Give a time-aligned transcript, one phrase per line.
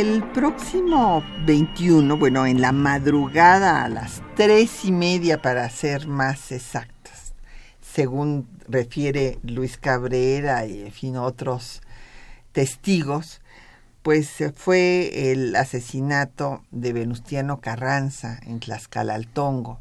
[0.00, 6.52] El próximo 21, bueno, en la madrugada a las tres y media para ser más
[6.52, 7.34] exactas,
[7.82, 11.82] según refiere Luis Cabrera y en fin otros
[12.52, 13.42] testigos,
[14.00, 19.80] pues fue el asesinato de Venustiano Carranza en Tlaxcalaltongo,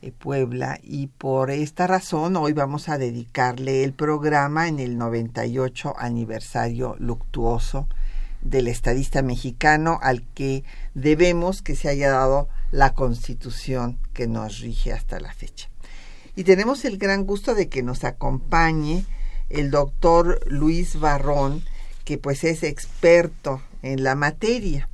[0.00, 5.92] eh, Puebla, y por esta razón hoy vamos a dedicarle el programa en el 98
[5.98, 7.88] aniversario luctuoso
[8.42, 14.92] del estadista mexicano al que debemos que se haya dado la constitución que nos rige
[14.92, 15.68] hasta la fecha.
[16.36, 19.04] Y tenemos el gran gusto de que nos acompañe
[19.50, 21.62] el doctor Luis Barrón,
[22.04, 24.88] que pues es experto en la materia.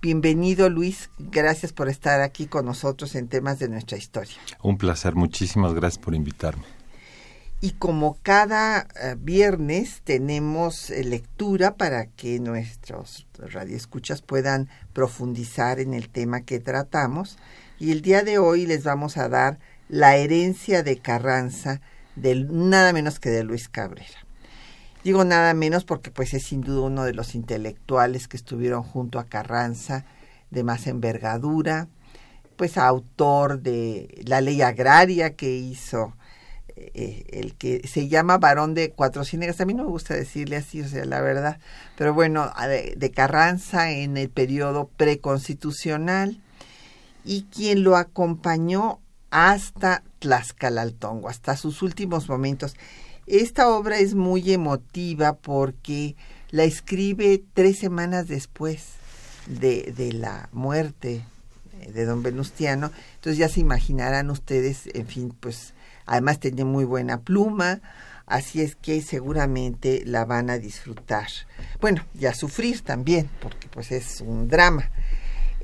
[0.00, 4.36] Bienvenido Luis, gracias por estar aquí con nosotros en temas de nuestra historia.
[4.62, 6.75] Un placer, muchísimas gracias por invitarme.
[7.60, 15.94] Y como cada eh, viernes tenemos eh, lectura para que nuestros radioescuchas puedan profundizar en
[15.94, 17.38] el tema que tratamos.
[17.78, 21.80] Y el día de hoy les vamos a dar la herencia de Carranza,
[22.14, 24.26] del, nada menos que de Luis Cabrera.
[25.02, 29.18] Digo nada menos porque pues es sin duda uno de los intelectuales que estuvieron junto
[29.18, 30.04] a Carranza
[30.50, 31.88] de más envergadura,
[32.56, 36.14] pues autor de la ley agraria que hizo
[36.78, 40.56] eh, el que se llama varón de cuatro ciénegas, a mí no me gusta decirle
[40.56, 41.58] así, o sea, la verdad,
[41.96, 46.38] pero bueno, de, Carranza en el periodo preconstitucional
[47.24, 49.00] y quien lo acompañó
[49.30, 52.76] hasta Tlaxcalaltongo, hasta sus últimos momentos.
[53.26, 56.14] Esta obra es muy emotiva porque
[56.50, 58.96] la escribe tres semanas después
[59.46, 61.24] de, de la muerte
[61.92, 62.92] de don Venustiano.
[63.14, 65.72] Entonces ya se imaginarán ustedes, en fin, pues
[66.06, 67.80] además tenía muy buena pluma,
[68.26, 71.28] así es que seguramente la van a disfrutar.
[71.80, 74.90] Bueno, y a sufrir también, porque pues es un drama.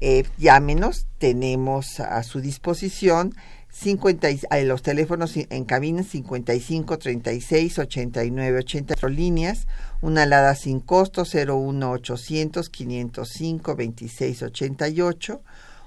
[0.00, 3.34] Eh, llámenos, tenemos a su disposición
[3.72, 4.28] 50,
[4.64, 9.66] los teléfonos en cabina 55 36 89 80 líneas,
[10.02, 15.42] una alada sin costo 01 800 505 26 88,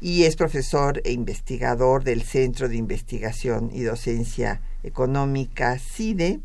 [0.00, 6.40] y es profesor e investigador del Centro de Investigación y Docencia Económica CIDE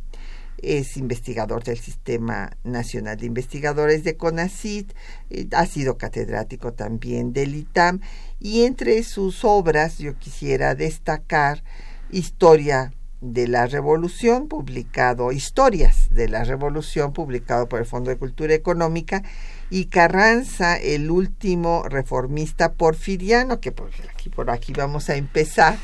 [0.61, 4.91] es investigador del Sistema Nacional de Investigadores de CONACIT,
[5.29, 8.01] eh, ha sido catedrático también del ITAM
[8.39, 11.63] y entre sus obras yo quisiera destacar
[12.09, 18.53] Historia de la Revolución, publicado, Historias de la Revolución, publicado por el Fondo de Cultura
[18.53, 19.23] Económica,
[19.69, 25.77] y Carranza, el último reformista porfiriano, que por aquí, por aquí vamos a empezar,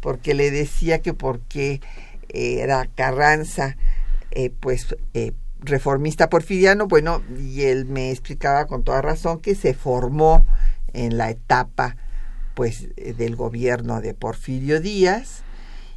[0.00, 1.80] porque le decía que porque
[2.28, 3.76] era Carranza
[4.30, 9.74] eh, pues eh, reformista porfiriano, bueno, y él me explicaba con toda razón que se
[9.74, 10.46] formó
[10.92, 11.96] en la etapa
[12.54, 15.43] pues eh, del gobierno de Porfirio Díaz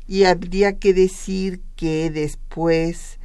[0.08, 3.20] y habría que decir que después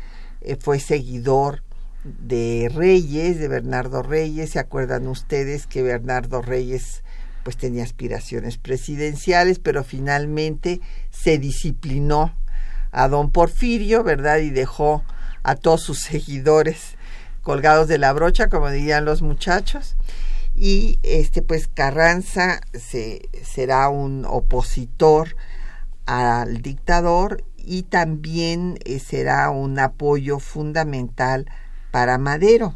[0.60, 1.62] fue seguidor
[2.04, 7.02] de Reyes, de Bernardo Reyes, se acuerdan ustedes que Bernardo Reyes
[7.44, 10.80] pues tenía aspiraciones presidenciales, pero finalmente
[11.10, 12.36] se disciplinó
[12.90, 14.38] a don Porfirio, ¿verdad?
[14.38, 15.04] Y dejó
[15.42, 16.96] a todos sus seguidores
[17.42, 19.96] colgados de la brocha, como dirían los muchachos.
[20.54, 25.34] Y este pues Carranza se, será un opositor
[26.06, 31.46] al dictador y también eh, será un apoyo fundamental
[31.90, 32.74] para Madero.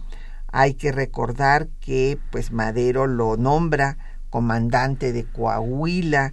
[0.52, 3.98] Hay que recordar que pues Madero lo nombra
[4.30, 6.32] comandante de Coahuila,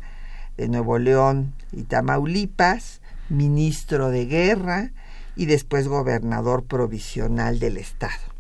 [0.57, 4.91] de Nuevo León y Tamaulipas, ministro de guerra
[5.35, 8.32] y después gobernador provisional del estado.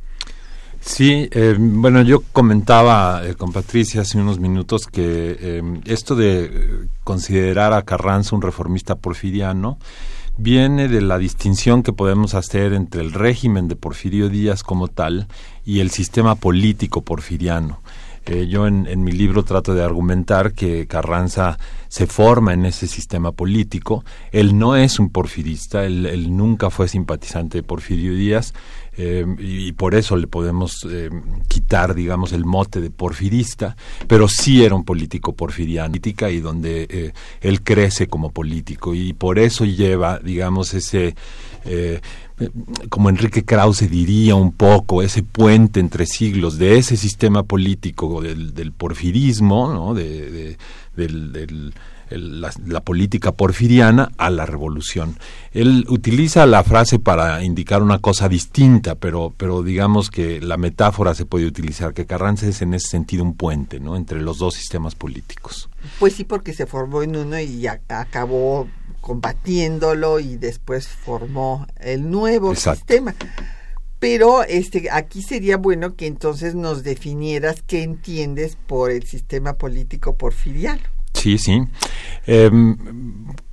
[0.85, 6.87] Sí, eh, bueno, yo comentaba eh, con Patricia hace unos minutos que eh, esto de
[7.05, 9.77] considerar a Carranza un reformista porfiriano
[10.37, 15.27] viene de la distinción que podemos hacer entre el régimen de Porfirio Díaz como tal
[15.65, 17.79] y el sistema político porfiriano.
[18.25, 21.59] Eh, yo en, mi libro trato de argumentar que Carranza
[21.89, 24.05] se forma en ese sistema político.
[24.31, 28.53] Él no es un porfirista, él, nunca fue simpatizante de Porfirio Díaz
[28.97, 31.09] eh, y, por eso le podemos eh,
[31.47, 33.75] quitar, digamos, el mote de porfirista,
[34.07, 39.65] pero sí era un político porfiriano y donde él crece como político y por eso
[39.65, 41.15] lleva, digamos, ese
[42.89, 48.71] como Enrique Krause diría un poco, ese puente entre siglos de ese sistema político del,
[48.71, 49.93] porfirismo, ¿no?
[49.93, 50.57] de,
[52.09, 55.17] la, política porfiriana a la revolución.
[55.51, 61.15] Él utiliza la frase para indicar una cosa distinta, pero, pero digamos que la metáfora
[61.15, 63.95] se puede utilizar, que Carranza es en ese sentido un puente ¿no?
[63.95, 65.69] entre los dos sistemas políticos.
[65.99, 68.67] Pues sí, porque se formó en uno y acabó
[69.01, 73.13] combatiéndolo y después formó el nuevo sistema.
[73.99, 80.17] Pero este aquí sería bueno que entonces nos definieras qué entiendes por el sistema político
[80.17, 80.81] porfiriano.
[81.23, 81.61] Sí, sí.
[82.27, 82.75] Em,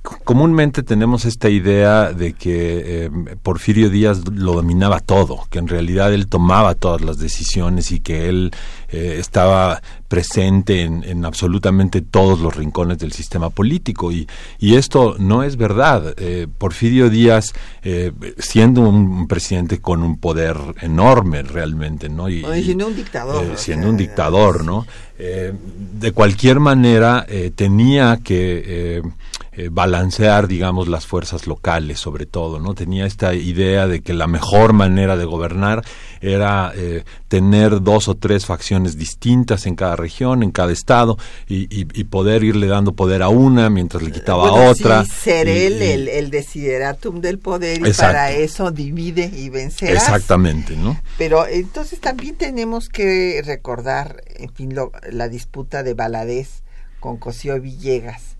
[0.01, 6.11] comúnmente tenemos esta idea de que em, Porfirio Díaz lo dominaba todo, que en realidad
[6.13, 8.51] él tomaba todas las decisiones y que él
[8.89, 14.27] eh, estaba presente en, absolutamente todos los rincones del sistema político y,
[14.59, 16.15] y esto no es verdad.
[16.17, 22.27] Eh, Porfirio Díaz, eh, siendo un, presidente con un poder enorme realmente, ¿no?
[22.27, 23.57] Y, siendo un dictador.
[23.57, 24.85] siendo un dictador, ¿no?
[25.19, 29.03] de cualquier manera tenía que
[29.53, 32.73] eh, balancear, digamos, las fuerzas locales, sobre todo, ¿no?
[32.73, 35.83] Tenía esta idea de que la mejor manera de gobernar
[36.21, 41.17] era eh, tener dos o tres facciones distintas en cada región, en cada estado,
[41.49, 45.03] y, poder irle dando poder a una mientras le quitaba a otra.
[45.05, 49.93] ser él el, el, desideratum del poder y para eso divide y vencerá.
[49.93, 50.99] Exactamente, ¿no?
[51.17, 54.73] Pero entonces también tenemos que recordar, en fin,
[55.09, 56.63] la disputa de Baladés
[57.01, 58.30] con Cosío Villegas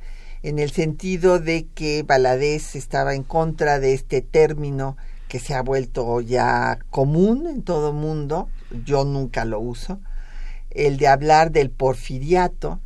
[0.43, 4.97] en el sentido de que Baladés estaba en contra de este término
[5.27, 8.49] que se ha vuelto ya común en todo mundo,
[8.85, 9.99] yo nunca lo uso,
[10.71, 12.81] el de hablar del porfiriato,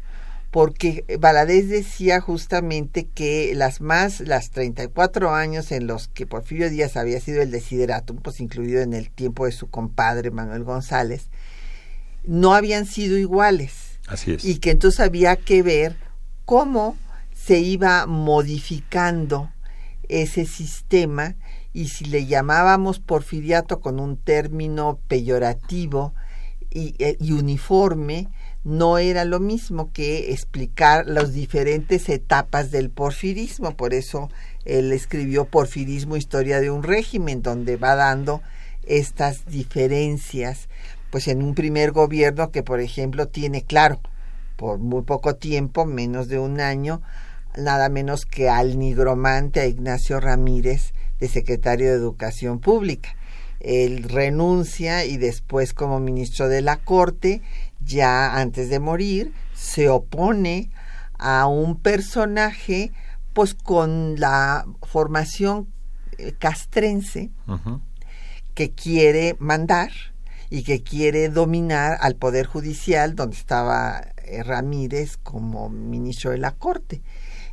[0.52, 6.96] porque Baladés decía justamente que las más, las 34 años en los que Porfirio Díaz
[6.98, 11.30] había sido el desideratum, pues incluido en el tiempo de su compadre Manuel González,
[12.24, 14.00] no habían sido iguales.
[14.08, 14.46] Así es.
[14.46, 15.98] Y que entonces había que ver
[16.46, 16.96] cómo
[17.46, 19.52] se iba modificando
[20.10, 21.36] ese sistema
[21.74, 26.16] y si le llamábamos porfiriato con un término peyorativo
[26.72, 28.30] y, eh, uniforme,
[28.64, 33.78] no era lo mismo que explicar las diferentes etapas del porfirismo.
[33.78, 34.30] Por eso
[34.64, 38.42] él escribió Porfirismo, Historia de un régimen, donde va dando
[38.88, 40.68] estas diferencias,
[41.12, 44.00] pues en un primer gobierno que, por ejemplo, tiene claro,
[44.56, 47.02] por muy poco tiempo, menos de un año,
[47.58, 53.16] nada menos que al nigromante a Ignacio Ramírez de secretario de Educación Pública.
[53.60, 57.42] Él renuncia y después como ministro de la Corte,
[57.80, 60.70] ya antes de morir, se opone
[61.18, 62.92] a un personaje
[63.34, 65.68] pues con la formación
[66.18, 67.32] eh, castrense
[68.54, 69.92] que quiere mandar
[70.50, 76.52] y que quiere dominar al Poder Judicial donde estaba eh, Ramírez como ministro de la
[76.52, 77.02] Corte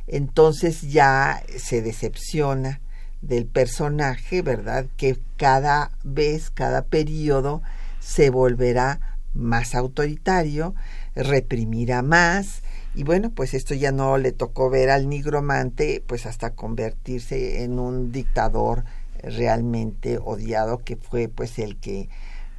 [0.07, 2.81] entonces ya se decepciona
[3.21, 4.85] del personaje, ¿verdad?
[4.97, 7.61] Que cada vez, cada periodo
[7.99, 10.75] se volverá más autoritario,
[11.15, 12.61] reprimirá más,
[12.95, 17.79] y bueno, pues esto ya no le tocó ver al nigromante, pues hasta convertirse en
[17.79, 18.83] un dictador
[19.23, 22.09] realmente odiado, que fue pues el que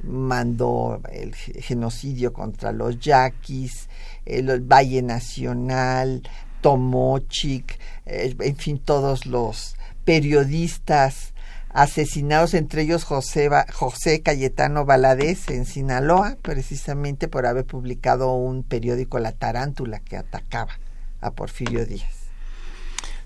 [0.03, 3.87] mandó el genocidio contra los yaquis,
[4.25, 6.23] el Valle Nacional,
[6.65, 11.35] Tomochic, eh, en fin, todos los periodistas
[11.69, 19.19] asesinados, entre ellos José, José Cayetano Valadez en Sinaloa, precisamente por haber publicado un periódico
[19.19, 20.79] La Tarántula que atacaba
[21.21, 22.24] a Porfirio Díaz.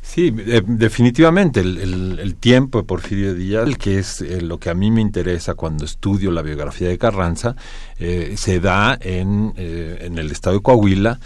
[0.10, 4.90] Sí, eh, definitivamente el, tiempo de Porfirio Díaz, que es eh, lo que a mí
[4.90, 7.56] me interesa cuando estudio la biografía de Carranza,
[8.00, 11.20] eh, se da en, en, el estado de Coahuila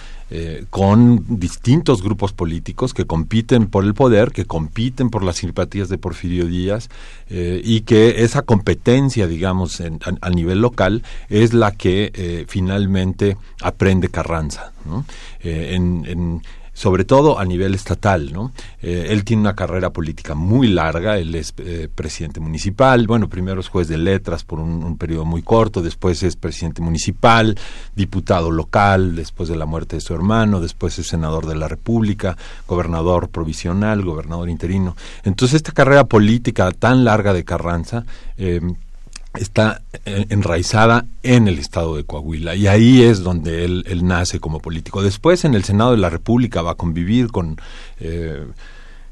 [0.71, 5.99] con distintos grupos políticos que compiten por el poder, que compiten por las simpatías de
[5.99, 6.89] Porfirio Díaz
[7.29, 14.71] y que esa competencia, digamos, a, nivel local es la que finalmente aprende Carranza.
[14.85, 15.05] ¿no?
[15.43, 16.41] en
[16.73, 18.33] sobre todo a nivel estatal.
[18.33, 18.51] ¿no?
[18.81, 23.61] Eh, él tiene una carrera política muy larga, él es eh, presidente municipal, bueno, primero
[23.61, 27.57] es juez de letras por un, un, periodo muy corto, después es presidente municipal,
[27.95, 32.37] diputado local, después de la muerte de su hermano, después es senador de la República,
[32.67, 34.95] gobernador provisional, gobernador interino.
[35.23, 38.05] Entonces, esta carrera política tan larga de Carranza,
[38.37, 38.61] eh,
[39.35, 44.39] está eh, enraizada en el estado de Coahuila y ahí es donde él, él, nace
[44.39, 45.01] como político.
[45.01, 47.57] Después en el Senado de la República va a convivir con
[47.99, 48.45] eh,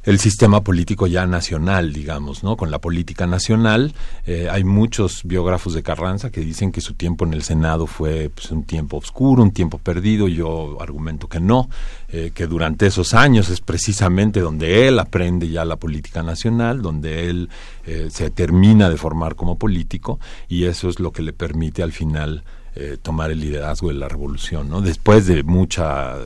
[0.03, 2.57] el sistema político ya nacional, digamos, ¿no?
[2.57, 3.93] Con la política nacional.
[4.25, 8.29] Eh, hay muchos biógrafos de Carranza que dicen que su tiempo en el Senado fue
[8.33, 10.27] pues, un tiempo oscuro, un tiempo perdido.
[10.27, 11.69] Yo argumento que no,
[12.09, 17.29] eh, que durante esos años es precisamente donde él aprende ya la política nacional, donde
[17.29, 17.49] él
[17.85, 21.91] eh, se termina de formar como político y eso es lo que le permite al
[21.91, 22.43] final
[22.75, 24.79] eh, tomar el liderazgo de la revolución, ¿no?
[24.81, 26.23] Después de mucha eh,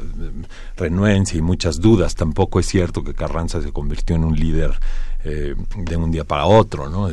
[0.78, 4.80] renuencia y muchas dudas, tampoco es cierto que Carranza se convirtió en un líder
[5.24, 7.10] eh, de un día para otro, ¿no?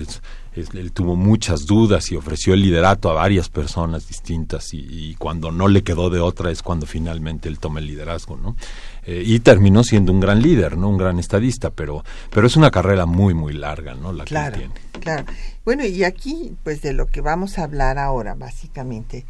[0.55, 5.51] Él tuvo muchas dudas y ofreció el liderato a varias personas distintas y, y, cuando
[5.51, 8.57] no le quedó de otra es cuando finalmente él toma el liderazgo, ¿no?
[9.05, 12.71] Eh, y terminó siendo un gran líder, no un gran estadista, pero, pero es una
[12.71, 14.13] carrera muy, muy larga, ¿no?
[14.13, 14.75] La claro, que tiene.
[15.01, 15.25] Claro.
[15.65, 19.25] Bueno, y aquí, pues de lo que vamos a hablar ahora, básicamente,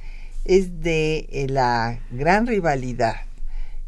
[0.44, 3.16] es de eh, la gran rivalidad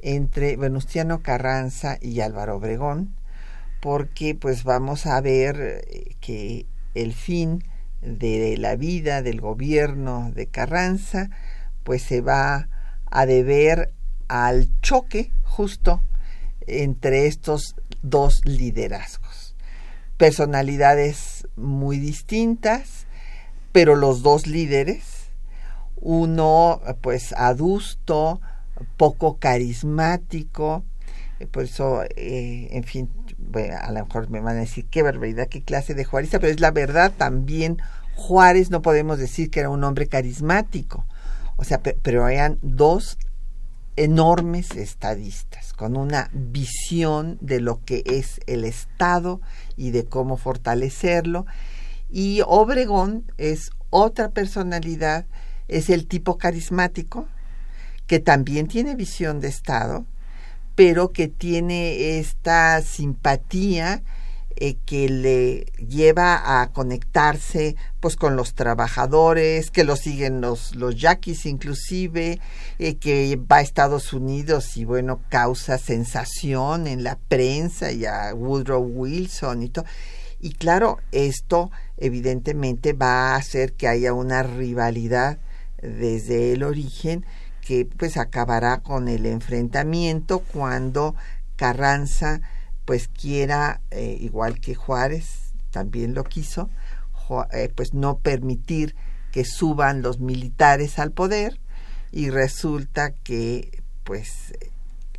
[0.01, 3.15] entre Venustiano Carranza y Álvaro Obregón,
[3.81, 7.65] porque pues vamos a ver eh, que el fin
[8.03, 11.31] de la vida del gobierno de Carranza
[11.83, 12.69] pues se va
[13.11, 13.93] a deber
[14.29, 16.03] al choque justo
[16.67, 19.55] entre estos dos liderazgos.
[20.17, 23.07] Personalidades muy distintas,
[23.73, 25.29] pero los dos líderes,
[25.97, 28.41] uno pues adusto,
[28.97, 30.85] poco carismático,
[31.51, 33.11] por eso, eh, en fin,
[33.81, 36.61] a lo mejor me van a decir qué barbaridad, qué clase de Juárez, pero es
[36.61, 37.79] la verdad también.
[38.17, 41.05] Juárez no podemos decir que era un hombre carismático,
[41.57, 43.19] o sea, pero eran dos
[43.97, 49.41] enormes estadistas, con una visión de lo que es el Estado
[49.77, 51.47] y de cómo fortalecerlo.
[52.11, 55.27] Y Obregón es otra personalidad,
[55.69, 57.27] es el tipo carismático,
[58.07, 60.05] que también tiene visión de Estado,
[60.75, 64.03] pero que tiene esta simpatía
[64.57, 70.95] eh, que le lleva a conectarse pues con los trabajadores, que lo siguen los, los
[70.95, 72.39] yaquis inclusive,
[72.79, 78.33] eh, que va a Estados Unidos y bueno, causa sensación en la prensa y a
[78.33, 79.87] Woodrow Wilson y todo.
[80.41, 85.39] Y claro, esto evidentemente va a hacer que haya una rivalidad
[85.83, 87.25] desde el origen
[87.65, 91.15] que pues acabará con el enfrentamiento cuando
[91.57, 92.41] Carranza
[92.85, 96.69] pues quiera, eh, igual que Juárez también lo quiso,
[97.53, 98.95] eh, pues no permitir
[99.33, 101.59] que suban los militares al poder
[102.13, 104.53] y resulta que pues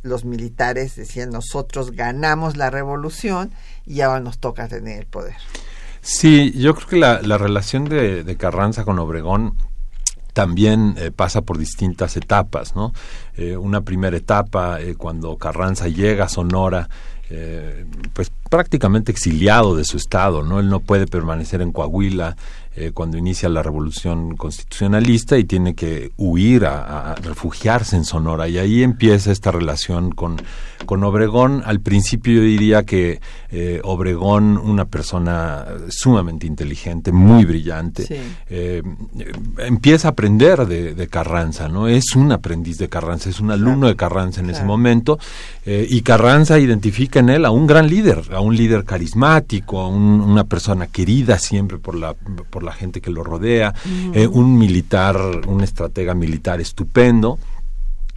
[0.02, 3.50] los militares decían nosotros ganamos la revolución
[3.84, 5.34] y ahora nos toca tener el poder.
[6.00, 9.56] Sí, yo creo que la, la relación de, de, Carranza con Obregón
[10.36, 12.92] también eh, pasa por distintas etapas, ¿no?
[13.38, 16.90] Eh, una primera etapa, eh, cuando Carranza llega a Sonora,
[17.30, 20.60] eh, pues prácticamente exiliado de su estado, ¿no?
[20.60, 22.36] Él no puede permanecer en Coahuila
[22.76, 28.48] eh, cuando inicia la revolución constitucionalista y tiene que huir a, a, refugiarse en Sonora
[28.48, 30.36] y ahí empieza esta relación con,
[30.84, 31.62] con Obregón.
[31.64, 38.16] Al principio yo diría que eh, Obregón, una persona sumamente inteligente, muy brillante, sí.
[38.48, 38.82] eh,
[39.58, 41.88] empieza a aprender de, de, Carranza, ¿no?
[41.88, 43.88] Es un aprendiz de Carranza, es un alumno claro.
[43.88, 44.58] de Carranza en claro.
[44.58, 45.18] ese momento
[45.64, 49.88] eh, y Carranza identifica en él a un gran líder, a un líder carismático, a
[49.88, 53.74] un, una persona querida siempre por la, por la gente que lo rodea,
[54.12, 57.38] eh, un militar, un estratega militar estupendo.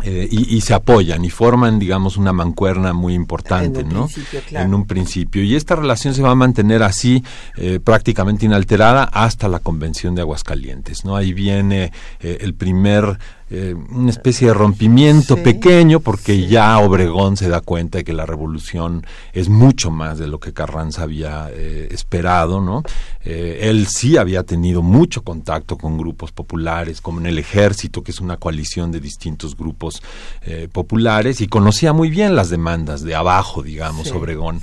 [0.03, 4.05] eh, y, se apoyan y forman, digamos, una mancuerna muy importante, en un ¿no?
[4.05, 4.65] Principio, claro.
[4.65, 5.43] En un principio.
[5.43, 7.21] Y esta relación se va a mantener así,
[7.57, 11.17] eh, prácticamente inalterada, hasta la Convención de Aguascalientes, ¿no?
[11.17, 11.91] Ahí viene
[12.21, 13.19] eh, el primer
[13.51, 16.47] eh, una especie de rompimiento Sí, pequeño porque sí.
[16.47, 20.53] ya Obregón se da cuenta de que la revolución es mucho más de lo que
[20.53, 22.83] Carranza había eh, esperado, ¿no?
[23.25, 28.11] Eh, él sí había tenido mucho contacto con grupos populares, como en el ejército, que
[28.11, 30.01] es una coalición de distintos grupos
[30.71, 34.61] populares, y conocía muy bien las demandas de abajo, digamos, Sí, Obregón.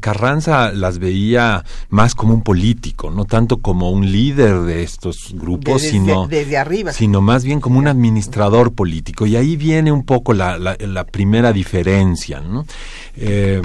[0.00, 5.82] Carranza las veía más como un político, no tanto como un líder de estos grupos,
[5.82, 6.92] desde, sino desde arriba.
[6.92, 8.19] sino más bien como un administrador
[8.72, 9.26] político.
[9.26, 12.40] Y ahí viene un poco la, la- la primera diferencia.
[12.40, 12.64] ¿no?
[13.16, 13.62] Eh,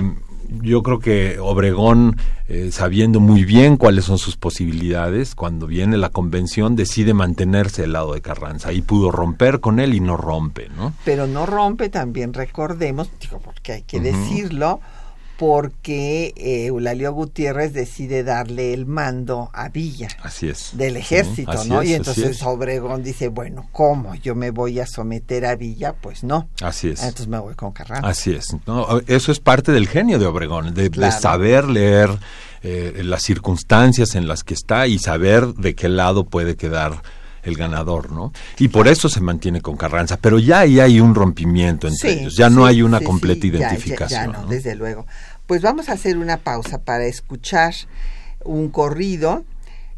[0.61, 6.09] yo creo que Obregón, eh, sabiendo muy bien cuáles son sus posibilidades, cuando viene la
[6.09, 8.69] convención decide mantenerse del lado de Carranza.
[8.69, 10.69] Ahí pudo romper con él y no rompe.
[10.77, 10.93] ¿no?
[11.03, 14.79] pero no rompe, también recordemos, digo, porque hay que decirlo,
[15.37, 20.71] porque eh, Eulalio Gutiérrez decide darle el mando a Villa Así es.
[20.73, 21.81] del ejército, ¿no?
[21.81, 22.43] es, y entonces es.
[22.43, 24.15] Obregón dice, bueno, ¿cómo?
[24.15, 25.93] ¿Yo me voy a someter a Villa?
[25.93, 26.47] Pues no.
[26.61, 27.01] Así es.
[27.01, 28.07] Entonces me voy con Carranza.
[28.07, 28.55] Así es.
[28.65, 29.01] ¿no?
[29.07, 32.09] Eso es parte del genio de Obregón, de, de saber leer
[32.63, 37.01] eh, las circunstancias en las que está y saber de qué lado puede quedar
[37.45, 38.33] el ganador, ¿no?
[38.59, 42.19] Y por eso se mantiene con Carranza, pero ya ahí hay un rompimiento entre Sí,
[42.19, 44.25] ellos, ya no hay una sí, completa ya- identificación.
[44.25, 44.47] Ya, no, ¿no?
[44.47, 45.05] desde luego.
[45.47, 47.73] Pues vamos a hacer una pausa para escuchar
[48.43, 49.43] un corrido,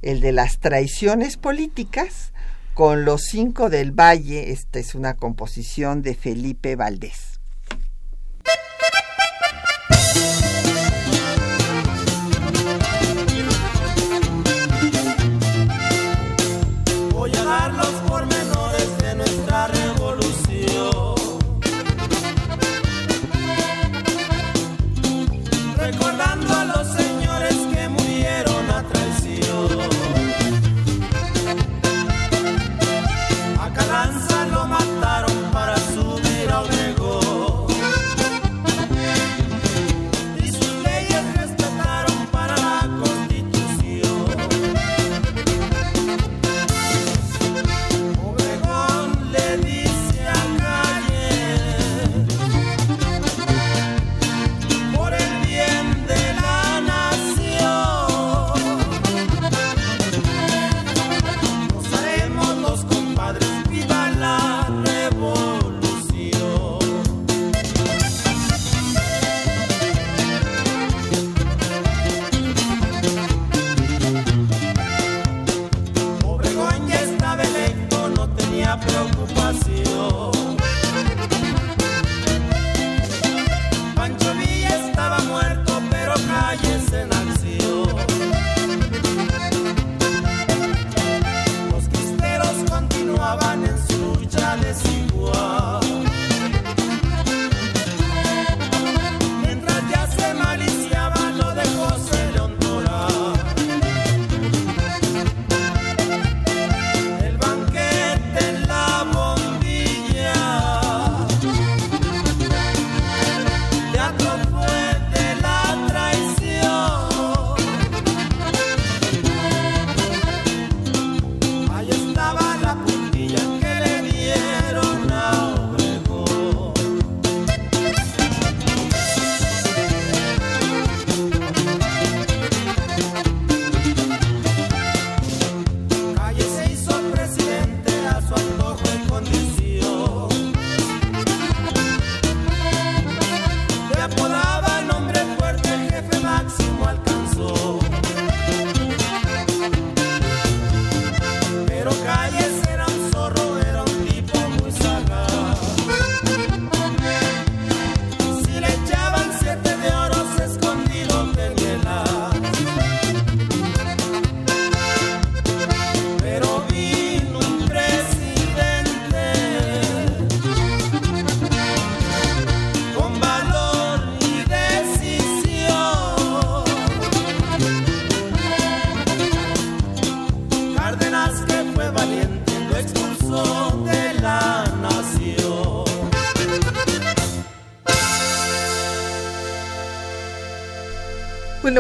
[0.02, 2.32] el de las traiciones políticas,
[2.74, 4.52] con los cinco del Valle.
[4.52, 7.37] Esta es una composición de Felipe Valdés.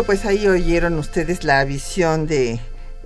[0.06, 2.60] Pues ahí oyeron ustedes la visión de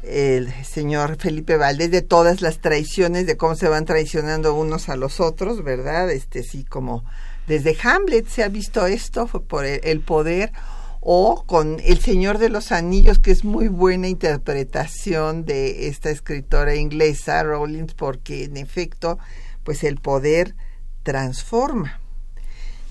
[0.04, 4.98] el señor Felipe Valdés de todas las traiciones, de cómo se van traicionando unos a
[4.98, 6.12] los otros, ¿verdad?
[6.12, 7.04] Este sí, como
[7.48, 10.52] desde Hamlet se ha visto esto por el, el poder
[11.00, 16.76] o con El Señor de los Anillos, que es muy buena interpretación de esta escritora
[16.76, 19.18] inglesa, Rowling, porque en efecto,
[19.64, 20.56] pues el poder
[21.04, 22.00] transforma.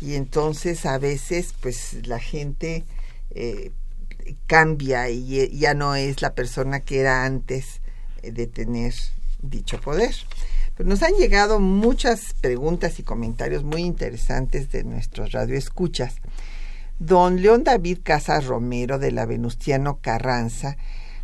[0.01, 2.85] Y entonces a veces, pues la gente
[3.31, 3.71] eh,
[4.47, 7.81] cambia y eh, ya no es la persona que era antes
[8.23, 8.95] eh, de tener
[9.43, 10.15] dicho poder.
[10.77, 16.17] Pero nos han llegado muchas preguntas y comentarios muy interesantes de nuestros radioescuchas.
[16.99, 20.77] Don León David Casas Romero de la Venustiano Carranza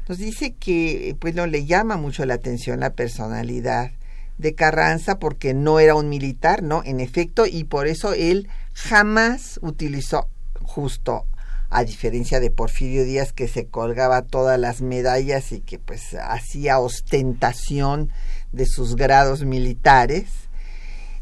[0.08, 3.92] nos dice que pues no le llama mucho la atención la personalidad
[4.38, 6.82] de Carranza porque no era un militar, ¿no?
[6.84, 10.28] En efecto, y por eso él jamás utilizó
[10.62, 11.26] justo
[11.70, 16.78] a diferencia de Porfirio Díaz que se colgaba todas las medallas y que pues hacía
[16.78, 18.10] ostentación
[18.52, 20.26] de sus grados militares.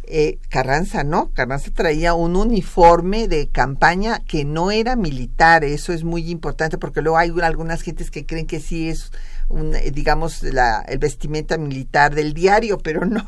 [0.06, 6.04] Eh, Carranza no, Carranza traía un uniforme de campaña que no era militar, eso es
[6.04, 9.12] muy importante porque luego hay algunas gentes que creen que sí es
[9.48, 13.24] un, eh, digamos la, el vestimenta militar del diario, pero no,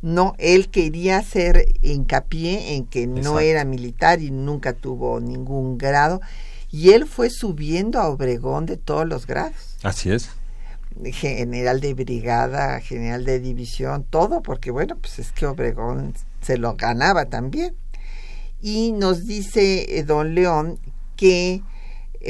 [0.00, 3.40] no, él quería hacer hincapié en que no Exacto.
[3.40, 6.22] era militar y nunca tuvo ningún grado
[6.74, 10.30] y él fue subiendo a Obregón de todos los grados Así es.
[11.12, 16.74] general de brigada, general de división, todo, porque bueno, pues es que Obregón se lo
[16.74, 17.76] ganaba también.
[18.60, 20.80] Y nos dice eh, don León
[21.14, 21.62] que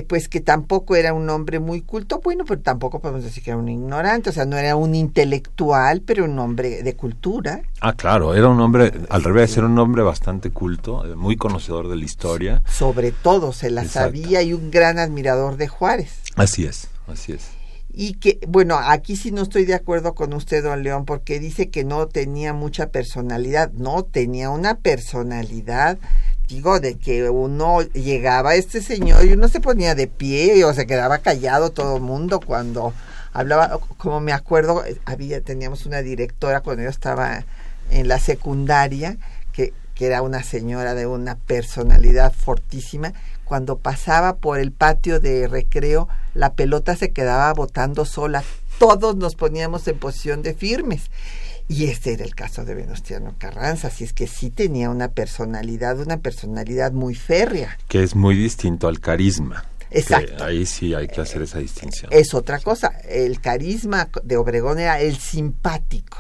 [0.03, 3.59] pues que tampoco era un hombre muy culto, bueno, pero tampoco podemos decir que era
[3.59, 7.63] un ignorante, o sea, no era un intelectual, pero un hombre de cultura.
[7.81, 11.89] Ah, claro, era un hombre, al revés, era un hombre bastante culto, eh, muy conocedor
[11.89, 12.63] de la historia.
[12.69, 14.09] Sobre todo se la Exacto.
[14.09, 16.21] sabía y un gran admirador de Juárez.
[16.37, 17.51] Así es, así es.
[17.97, 21.71] Y que, bueno, aquí sí no estoy de acuerdo con usted, don León, porque dice
[21.71, 23.71] que no tenía mucha personalidad.
[23.71, 25.99] No, tenía una personalidad,
[26.49, 31.19] de que uno llegaba este señor y uno se ponía de pie o se quedaba
[31.19, 32.93] callado todo el mundo cuando
[33.33, 37.45] hablaba, como me acuerdo, había, teníamos una directora cuando yo estaba
[37.91, 39.17] en la secundaria,
[39.53, 43.13] que, que era una señora de una personalidad fortísima,
[43.45, 48.45] cuando pasaba por el patio de recreo, la pelota se quedaba botando sola.
[48.79, 51.11] Todos nos poníamos en posición de firmes.
[51.67, 55.99] Y este era el caso de Venustiano Carranza, así es que sí tenía una personalidad,
[55.99, 57.79] una personalidad muy férrea.
[57.89, 59.65] Que es muy distinto al carisma.
[59.91, 60.45] que Exacto.
[60.45, 62.11] ahí sí hay que hacer esa distinción.
[62.13, 62.89] Es otra cosa.
[63.09, 66.19] El carisma de Obregón era el simpático,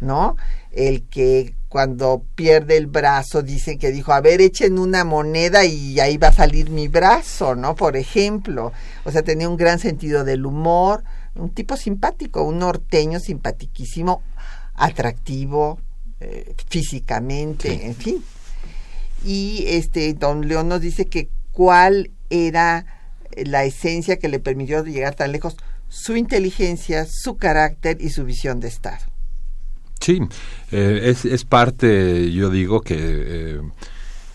[0.00, 0.36] ¿no?
[0.72, 6.00] El que cuando pierde el brazo dicen que dijo, a ver, echen una moneda y
[6.00, 7.76] ahí va a salir mi brazo, ¿no?
[7.76, 8.72] Por ejemplo.
[9.04, 11.04] O sea, tenía un gran sentido del humor,
[11.36, 14.22] un tipo simpático, un norteño simpatiquísimo,
[14.80, 15.78] atractivo
[16.20, 17.80] eh, físicamente, Sí.
[17.82, 18.24] en fin.
[19.24, 22.86] Y este don León nos dice que cuál era
[23.44, 25.56] la esencia que le permitió llegar tan lejos,
[25.88, 29.04] su inteligencia, su carácter y su visión de Estado.
[30.00, 30.18] Sí,
[30.72, 33.60] eh, es, es parte, yo digo que eh,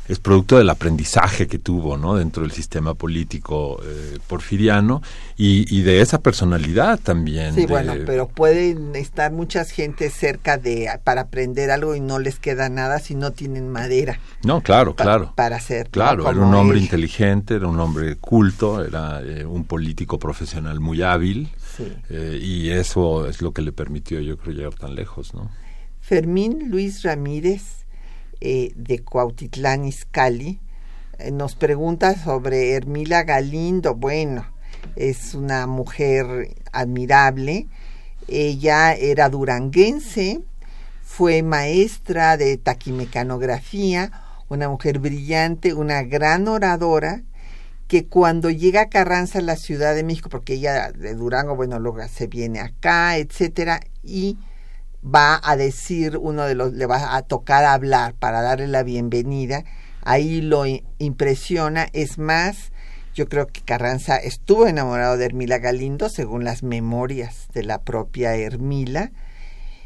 [0.08, 2.16] es producto del aprendizaje que tuvo ¿no?
[2.16, 5.02] dentro del sistema político eh, porfiriano
[5.38, 7.54] y, y de esa personalidad también.
[7.56, 12.20] Sí, de- bueno, pero pueden estar muchas gente cerca de para aprender algo y no
[12.20, 15.34] les queda nada si no tienen madera No, claro, pa- claro.
[15.36, 15.56] para.
[15.58, 15.86] ¿no?
[15.92, 16.84] Claro, era un hombre él.
[16.84, 21.92] inteligente, era un hombre culto, era eh, un político profesional muy hábil Sí.
[22.10, 25.50] eh, y eso es lo que le permitió, yo creo, llegar tan lejos, ¿no?
[26.00, 27.85] Fermín Luis Ramírez
[28.48, 30.60] eh, de Cuautitlán Izcalli
[31.18, 33.96] eh, nos pregunta sobre Hermila Galindo.
[33.96, 34.46] Bueno,
[34.96, 37.66] es una mujer admirable.
[38.28, 40.42] Ella era duranguense,
[41.02, 44.12] fue maestra de taquimecanografía,
[44.48, 47.24] una mujer brillante, una gran oradora
[47.88, 52.08] que cuando llega a Carranza, la Ciudad de México, porque ella de Durango, bueno, luego
[52.08, 54.38] se viene acá, etcétera, y
[55.06, 59.64] va a decir uno de los, le va a tocar hablar para darle la bienvenida,
[60.02, 60.64] ahí lo
[60.98, 62.72] impresiona, es más,
[63.14, 68.36] yo creo que Carranza estuvo enamorado de Hermila Galindo, según las memorias de la propia
[68.36, 69.12] Hermila,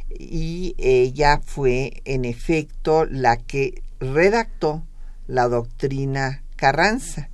[0.10, 4.84] y ella fue en efecto la que redactó
[5.27, 7.29] la doctrina Carranza.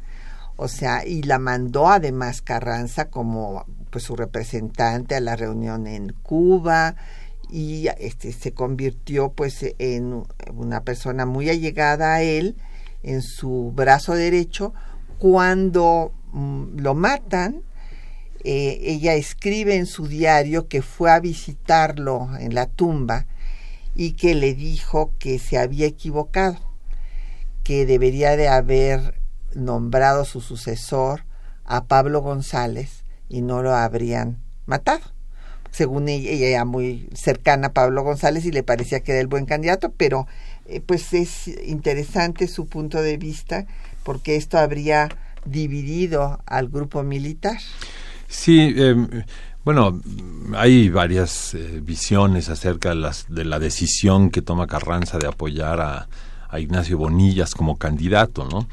[0.58, 6.14] O sea, y la mandó además Carranza como pues su representante a la reunión en
[6.24, 6.96] Cuba
[7.50, 12.56] y este se convirtió pues en una persona muy allegada a él
[13.04, 14.74] en su brazo derecho
[15.20, 17.64] cuando mm, lo matan
[18.48, 23.26] eh, ella escribe en su diario que fue a visitarlo en la tumba
[23.96, 26.60] y que le dijo que se había equivocado,
[27.64, 29.20] que debería de haber
[29.56, 31.26] nombrado su sucesor
[31.64, 35.15] a Pablo González y no lo habrían matado.
[35.76, 39.28] Según ella, ella era muy cercana a Pablo González y le parecía que era el
[39.28, 40.26] buen candidato, pero
[40.68, 43.68] eh, pues es interesante su punto de vista
[44.04, 45.10] porque esto habría
[45.44, 47.58] dividido al grupo militar.
[48.30, 48.96] Sí, eh,
[49.66, 50.00] bueno,
[50.56, 55.82] hay varias eh, visiones acerca de, las, de la decisión que toma Carranza de apoyar
[55.82, 56.08] a,
[56.48, 58.68] a Ignacio Bonillas como candidato, ¿no?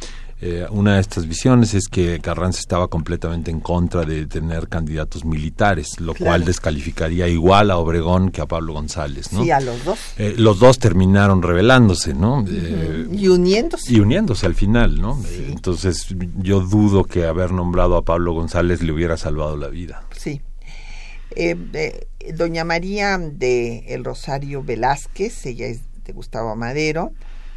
[0.45, 5.25] Eh, una de estas visiones es que Carranza estaba completamente en contra de tener candidatos
[5.25, 6.31] militares, lo Claro.
[6.31, 9.45] cual descalificaría igual a Obregón que a Pablo González, ¿no?
[9.45, 10.01] Sí, a los dos.
[10.19, 12.45] Eh, los dos terminaron rebelándose, ¿no?
[12.49, 13.93] Eh, Y uniéndose.
[13.93, 15.17] y uniéndose al final, ¿no?
[15.29, 20.03] Eh, Entonces yo dudo que haber nombrado a Pablo González le hubiera salvado la vida.
[20.17, 20.41] Sí.
[21.37, 27.13] Eh, eh, doña María de El Rosario Velázquez, ella es de Gustavo Madero,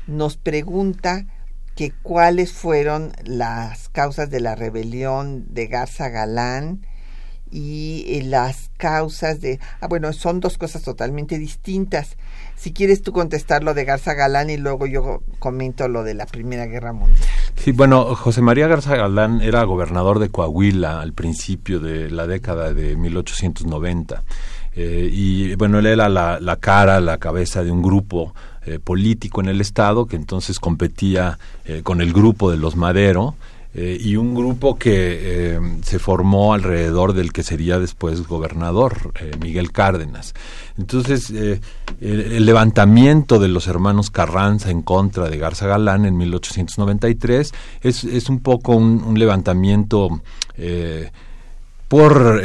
[0.06, 1.26] nos pregunta
[1.76, 6.86] que cuáles fueron las causas de la rebelión de Garza Galán
[7.52, 9.60] y eh, las causas de...
[9.82, 12.18] Ah, bueno, son dos cosas totalmente distintas.
[12.56, 16.26] Si quieres tú contestar lo de Garza Galán y luego yo comento lo de la
[16.26, 17.28] Primera Guerra Mundial.
[17.56, 22.74] Sí, bueno, José María Garza Galán era gobernador de Coahuila al principio de la década
[22.74, 24.24] de 1890.
[24.78, 28.34] Eh, y bueno, él era la, la cara, la cabeza de un grupo
[28.68, 33.36] eh, político en el Estado que entonces competía eh, con el grupo de los Madero.
[33.76, 40.34] eh, y un grupo que se formó alrededor del que sería después gobernador, Miguel Cárdenas.
[40.78, 48.04] Entonces, el, levantamiento de los hermanos Carranza en contra de Garza Galán en 1893 es,
[48.06, 50.22] es un poco un, levantamiento
[51.90, 52.42] por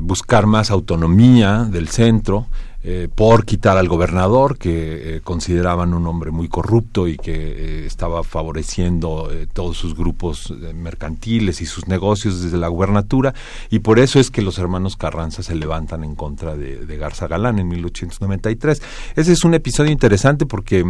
[0.00, 2.46] buscar más autonomía del centro,
[2.88, 7.84] eh, por quitar al gobernador, que eh, consideraban un hombre muy corrupto y que eh,
[7.84, 13.34] estaba favoreciendo todos sus grupos mercantiles y sus negocios desde la gubernatura,
[13.70, 17.58] y por eso es que los hermanos Carranza se levantan en contra de, Garza Galán
[17.58, 18.80] en 1893.
[19.16, 20.84] Ese es un episodio interesante porque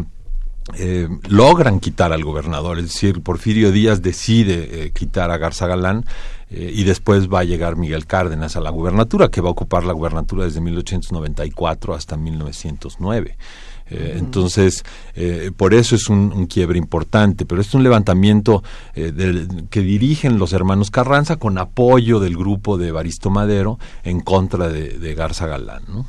[1.31, 6.05] logran quitar al gobernador, es decir, Porfirio Díaz decide quitar a Garza Galán
[6.51, 9.85] eh, y después va a llegar Miguel Cárdenas a la gubernatura, que va a ocupar
[9.85, 13.37] la gubernatura desde 1894 hasta 1909.
[13.89, 19.13] Eh, Entonces, eh, por eso es un, un quiebre importante, pero es un levantamiento eh,
[19.13, 24.69] del- que dirigen los hermanos Carranza con apoyo del grupo de Baristo Madero en contra
[24.69, 25.85] de, de Garza Galán.
[25.89, 26.05] ¿no?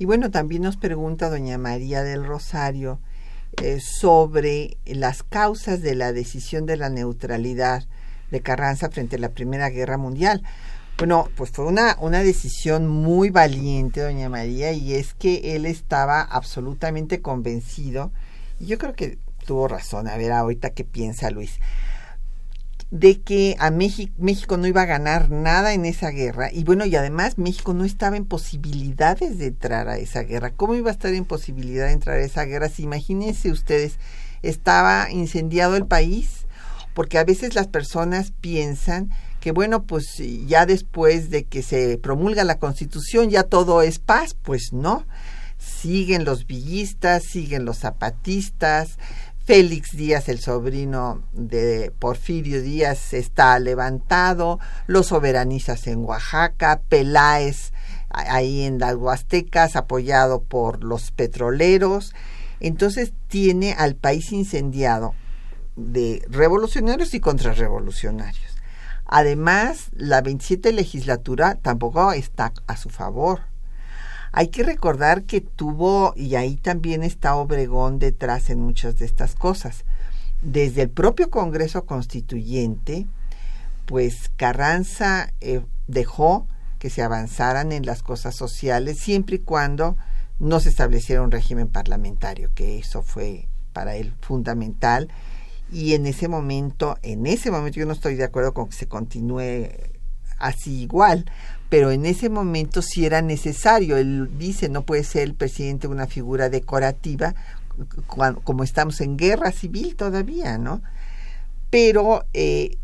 [0.00, 2.98] Y bueno, también nos pregunta doña María del Rosario
[3.80, 7.84] sobre las causas de la decisión de la neutralidad
[8.30, 10.42] de Carranza frente a la Primera Guerra Mundial.
[10.98, 16.22] Bueno, pues fue una, una decisión muy valiente, doña María, y es que él estaba
[16.22, 18.12] absolutamente convencido,
[18.58, 21.60] y yo creo que tuvo razón, a ver ahorita qué piensa Luis,
[22.90, 26.86] de que a México, México no iba a ganar nada en esa guerra y bueno
[26.86, 30.92] y además México no estaba en posibilidades de entrar a esa guerra cómo iba a
[30.92, 33.98] estar en posibilidad de entrar a esa guerra si imagínense ustedes
[34.42, 36.45] estaba incendiado el país
[36.96, 40.14] porque a veces las personas piensan que bueno pues
[40.46, 44.32] ya después de que se promulga la constitución ya todo es paz.
[44.32, 45.04] Pues no.
[45.58, 48.98] Siguen los villistas siguen los zapatistas.
[49.44, 57.72] Félix Díaz, el sobrino de Porfirio Díaz, está levantado, los soberanistas en Oaxaca, Peláez
[58.08, 62.14] ahí en las Huastecas, apoyado por los petroleros.
[62.58, 65.14] Entonces tiene al país incendiado
[65.76, 68.56] de revolucionarios y contrarrevolucionarios.
[69.04, 73.42] Además, la 27 legislatura tampoco está a su favor.
[74.32, 79.34] Hay que recordar que tuvo, y ahí también está Obregón detrás en muchas de estas
[79.34, 79.84] cosas,
[80.42, 83.06] desde el propio Congreso Constituyente,
[83.86, 86.46] pues Carranza eh, dejó
[86.78, 89.96] que se avanzaran en las cosas sociales siempre y cuando
[90.38, 95.08] no se estableciera un régimen parlamentario, que eso fue para él fundamental.
[95.70, 98.86] Y en ese momento, en ese momento yo no estoy de acuerdo con que se
[98.86, 99.68] continúe
[100.38, 101.24] así igual,
[101.68, 103.96] pero en ese momento sí era necesario.
[103.96, 107.34] Él dice, no puede ser el presidente una figura decorativa
[108.06, 110.82] cuan- como estamos en guerra civil todavía, ¿no?
[111.70, 112.78] Pero eh,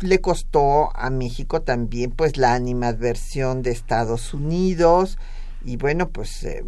[0.00, 5.18] le costó a México también pues la animadversión de Estados Unidos
[5.64, 6.64] y bueno pues eh,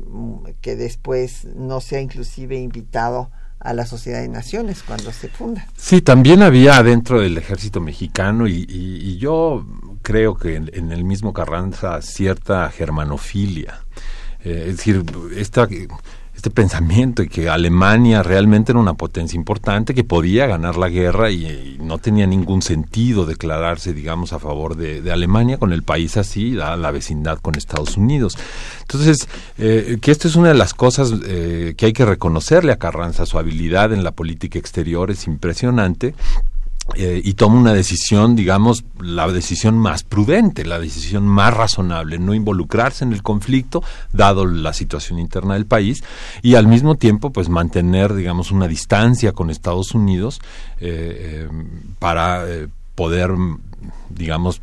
[0.61, 3.31] que después no sea inclusive invitado
[3.61, 5.67] a la Sociedad de Naciones cuando se funda.
[5.77, 9.65] Sí, también había dentro del ejército mexicano y, y- y yo
[10.03, 13.81] creo que en, el mismo Carranza cierta germanofilia.
[14.43, 15.05] Eh, es decir,
[15.37, 15.69] esta
[16.41, 21.31] este pensamiento de que Alemania realmente era una potencia importante, que podía ganar la guerra
[21.31, 25.83] y, y no tenía ningún sentido declararse, digamos, a favor de, de Alemania con el
[25.83, 28.39] país así, la, la, vecindad con Estados Unidos.
[28.81, 32.79] Entonces, eh, que esto es una de las cosas eh, que hay que reconocerle a
[32.79, 36.15] Carranza, su habilidad en la política exterior es impresionante
[36.97, 42.35] eh, y toma una decisión, digamos, la decisión más prudente, la decisión más razonable, no
[42.35, 46.03] involucrarse en el conflicto, dado la situación interna del país,
[46.43, 50.41] y al mismo tiempo, pues mantener, digamos, una distancia con Estados Unidos
[50.81, 51.49] eh, eh,
[51.99, 52.45] para
[52.95, 53.31] poder,
[54.11, 54.61] digamos,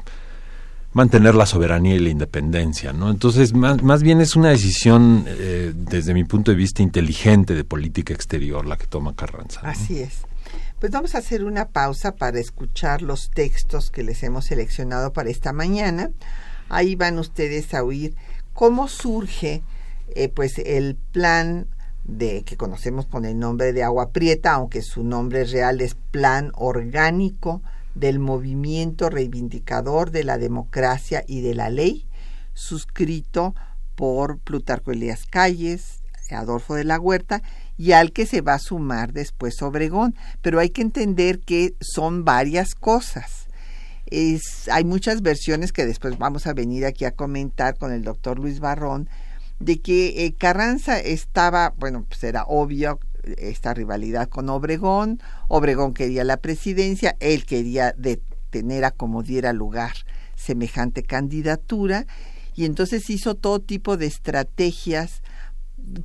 [0.97, 3.11] mantener la soberanía y la independencia, ¿no?
[3.11, 7.63] Entonces, más, más bien es una decisión, eh, desde mi punto de vista, inteligente de
[7.63, 9.61] política exterior la que toma Carranza.
[9.61, 10.21] Así es.
[10.79, 15.31] Pues vamos a hacer una pausa para escuchar los textos que les hemos seleccionado para
[15.31, 16.11] esta mañana.
[16.69, 18.15] Ahí van ustedes a oír
[18.53, 19.63] cómo surge
[20.09, 21.65] eh, pues el plan
[22.03, 26.51] de que conocemos con el nombre de Agua Prieta, aunque su nombre real es Plan
[26.53, 27.63] Orgánico
[27.95, 32.05] del Movimiento Reivindicador de la Democracia y de la Ley,
[32.53, 33.55] suscrito
[33.95, 37.41] por Plutarco Elías Calles, Adolfo de la Huerta
[37.77, 40.15] y al que se va a sumar después Obregón.
[40.41, 43.47] Pero hay que entender que son varias cosas.
[44.71, 48.59] Hay muchas versiones que después vamos a venir aquí a comentar con el doctor Luis
[48.59, 49.09] Barrón,
[49.59, 52.99] de que eh, Carranza estaba, bueno, pues era obvio
[53.37, 59.93] esta rivalidad con Obregón, Obregón quería la presidencia, él quería detener a como diera lugar
[60.35, 62.05] semejante candidatura,
[62.55, 65.21] y entonces hizo todo tipo de estrategias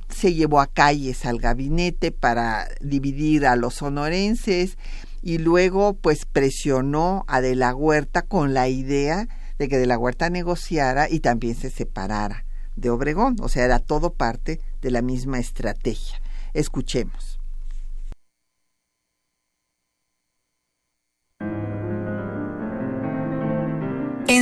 [0.09, 4.77] se llevó a calles al gabinete para dividir a los sonorenses
[5.21, 9.97] y luego pues presionó a De la Huerta con la idea de que De la
[9.97, 15.01] Huerta negociara y también se separara de Obregón, o sea, era todo parte de la
[15.01, 16.21] misma estrategia.
[16.53, 17.39] Escuchemos.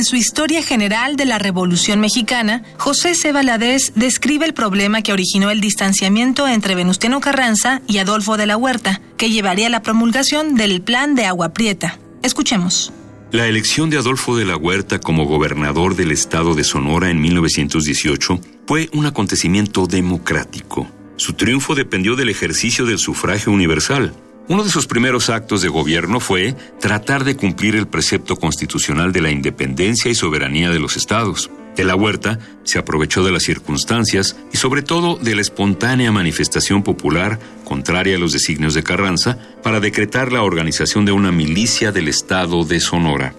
[0.02, 3.30] En su Historia General de la Revolución Mexicana, José C.
[3.30, 8.56] Valadez describe el problema que originó el distanciamiento entre Venustiano Carranza y Adolfo de la
[8.56, 12.00] Huerta, que llevaría a la promulgación del Plan de Agua Prieta.
[12.24, 12.92] Escuchemos.
[13.30, 18.40] La elección de Adolfo de la Huerta como gobernador del estado de Sonora en 1918
[18.66, 20.88] fue un acontecimiento democrático.
[21.14, 24.12] Su triunfo dependió del ejercicio del sufragio universal.
[24.48, 29.20] Uno de sus primeros actos de gobierno fue tratar de cumplir el precepto constitucional de
[29.20, 31.50] la independencia y soberanía de los estados.
[31.76, 36.82] De la Huerta se aprovechó de las circunstancias y sobre todo de la espontánea manifestación
[36.82, 42.08] popular contraria a los designios de Carranza para decretar la organización de una milicia del
[42.08, 43.34] estado de Sonora.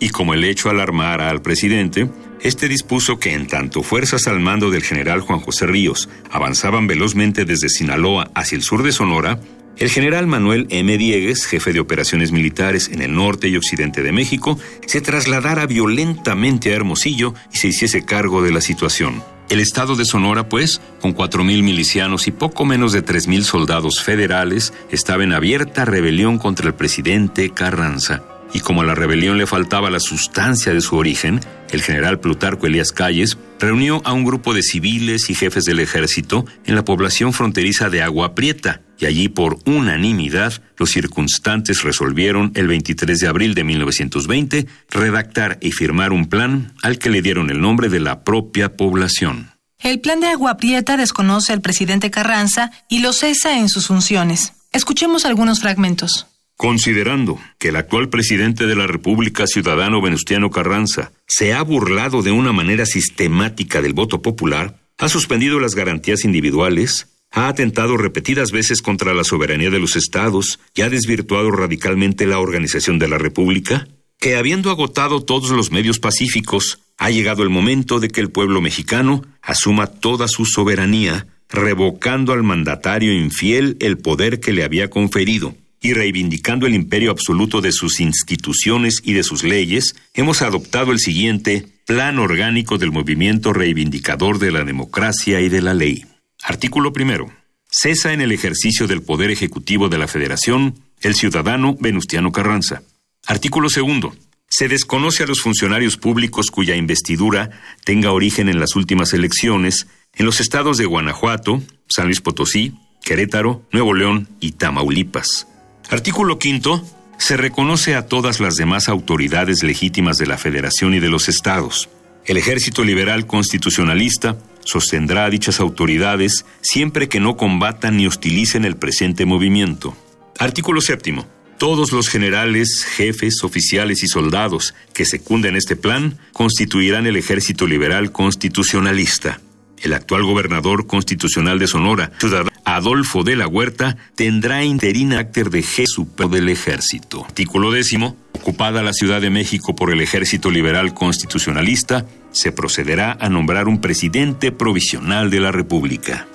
[0.00, 4.70] Y como el hecho alarmara al presidente, este dispuso que en tanto fuerzas al mando
[4.70, 9.38] del general Juan José Ríos avanzaban velozmente desde Sinaloa hacia el sur de Sonora,
[9.78, 10.96] el general Manuel M.
[10.96, 16.72] Diegues, jefe de operaciones militares en el norte y occidente de México, se trasladara violentamente
[16.72, 19.22] a Hermosillo y se hiciese cargo de la situación.
[19.48, 24.72] El estado de Sonora, pues, con 4.000 milicianos y poco menos de 3.000 soldados federales,
[24.90, 28.24] estaba en abierta rebelión contra el presidente Carranza.
[28.52, 32.66] Y como a la rebelión le faltaba la sustancia de su origen, el general Plutarco
[32.66, 37.32] Elías Calles reunió a un grupo de civiles y jefes del ejército en la población
[37.32, 43.54] fronteriza de Agua Prieta, y allí por unanimidad los circunstantes resolvieron el 23 de abril
[43.54, 48.24] de 1920 redactar y firmar un plan al que le dieron el nombre de la
[48.24, 49.50] propia población.
[49.78, 54.54] El plan de Agua Prieta desconoce al presidente Carranza y lo cesa en sus funciones.
[54.72, 56.26] Escuchemos algunos fragmentos.
[56.56, 62.32] Considerando que el actual presidente de la República, ciudadano Venustiano Carranza, se ha burlado de
[62.32, 68.82] una manera sistemática del voto popular, ha suspendido las garantías individuales, ha atentado repetidas veces
[68.82, 73.88] contra la soberanía de los estados y ha desvirtuado radicalmente la organización de la República,
[74.18, 78.60] que habiendo agotado todos los medios pacíficos, ha llegado el momento de que el pueblo
[78.60, 85.54] mexicano asuma toda su soberanía, revocando al mandatario infiel el poder que le había conferido
[85.80, 90.98] y reivindicando el imperio absoluto de sus instituciones y de sus leyes, hemos adoptado el
[90.98, 96.04] siguiente Plan Orgánico del Movimiento Reivindicador de la Democracia y de la Ley.
[96.46, 97.28] Artículo primero.
[97.68, 102.82] Cesa en el ejercicio del Poder Ejecutivo de la Federación el ciudadano Venustiano Carranza.
[103.26, 104.14] Artículo segundo.
[104.48, 107.50] Se desconoce a los funcionarios públicos cuya investidura
[107.82, 113.66] tenga origen en las últimas elecciones en los estados de Guanajuato, San Luis Potosí, Querétaro,
[113.72, 115.48] Nuevo León y Tamaulipas.
[115.90, 116.80] Artículo quinto.
[117.18, 121.88] se reconoce a todas las demás autoridades legítimas de la Federación y de los estados.
[122.24, 128.76] El Ejército Liberal Constitucionalista sostendrá a dichas autoridades siempre que no combatan ni hostilicen el
[128.76, 129.96] presente movimiento.
[130.38, 131.26] Artículo séptimo.
[131.56, 138.12] Todos los generales, jefes, oficiales y soldados que secunden este plan constituirán el Ejército Liberal
[138.12, 139.40] Constitucionalista.
[139.78, 145.62] El actual gobernador constitucional de Sonora, ciudadano Adolfo de la Huerta, tendrá interina carácter de
[145.62, 147.24] supremo del ejército.
[147.24, 148.16] Artículo décimo.
[148.32, 152.06] Ocupada la Ciudad de México por el Ejército Liberal Constitucionalista,
[152.36, 156.28] se procederá a nombrar un presidente provisional de la República.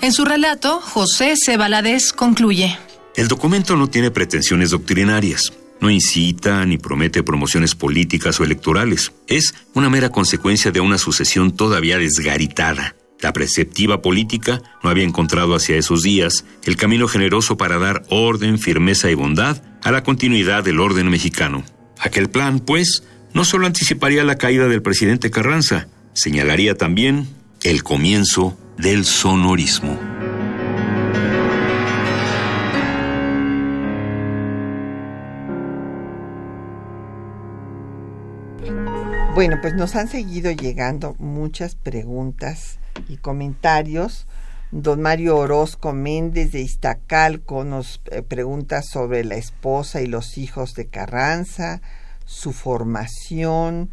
[0.00, 1.56] En su relato, José C.
[1.56, 2.76] Valadez concluye.
[3.14, 5.52] El documento no tiene pretensiones doctrinarias.
[5.80, 9.12] No incita ni promete promociones políticas o electorales.
[9.28, 12.96] Es una mera consecuencia de una sucesión todavía desgaritada.
[13.20, 18.58] La preceptiva política no había encontrado hacia esos días el camino generoso para dar orden,
[18.58, 21.64] firmeza y bondad a la continuidad del orden mexicano.
[22.00, 27.28] Aquel plan, pues, no solo anticiparía la caída del presidente Carranza, señalaría también
[27.64, 29.98] el comienzo del sonorismo.
[39.34, 42.78] Bueno, pues nos han seguido llegando muchas preguntas
[43.08, 44.28] y comentarios.
[44.70, 50.76] Don Mario Orozco Méndez de Iztacalco nos eh, pregunta sobre la esposa y los hijos
[50.76, 51.82] de Carranza,
[52.24, 53.90] su formación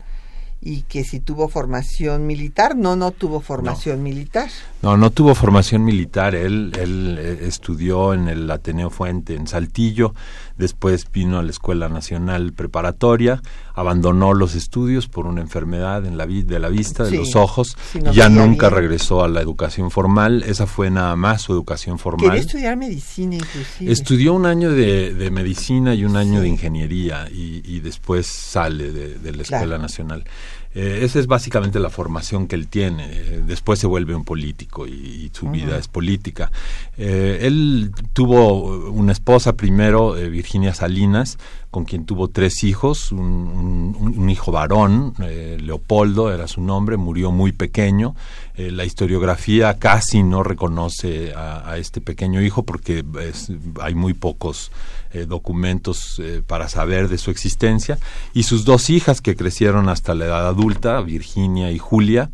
[0.63, 2.75] y que si tuvo formación militar.
[2.75, 4.49] No, no tuvo formación militar.
[4.83, 6.35] No, no tuvo formación militar.
[6.35, 10.13] Él, él eh, estudió en el Ateneo Fuente en Saltillo,
[10.57, 13.41] después vino a la Escuela Nacional Preparatoria,
[13.73, 17.35] abandonó los estudios por una enfermedad en la vi- de la vista, de Sí, los
[17.35, 18.81] ojos, no ya nunca bien.
[18.81, 20.43] regresó a la educación formal.
[20.43, 22.25] Esa fue nada más su educación formal.
[22.29, 23.91] Quería estudiar medicina inclusive.
[23.91, 26.41] Estudió un año de, de medicina y un año Sí.
[26.41, 29.81] de ingeniería y, y después sale de, de la Escuela Claro.
[29.81, 30.23] Nacional.
[30.73, 33.07] Eh, esa es básicamente la formación que él tiene.
[33.11, 36.51] Eh, después se vuelve un político y, y su vida es política.
[36.97, 41.37] Eh, él tuvo una esposa primero, eh, Virginia Salinas,
[41.71, 47.31] con quien tuvo tres hijos, un, un- hijo varón, eh, Leopoldo era su nombre, murió
[47.31, 48.13] muy pequeño.
[48.55, 53.03] Eh, la historiografía casi no reconoce a, a este pequeño hijo porque
[53.81, 54.71] hay muy pocos
[55.13, 57.97] eh, documentos eh, para saber de su existencia.
[58.33, 62.29] Y sus dos hijas que crecieron hasta la edad adulta, Virginia y Julia,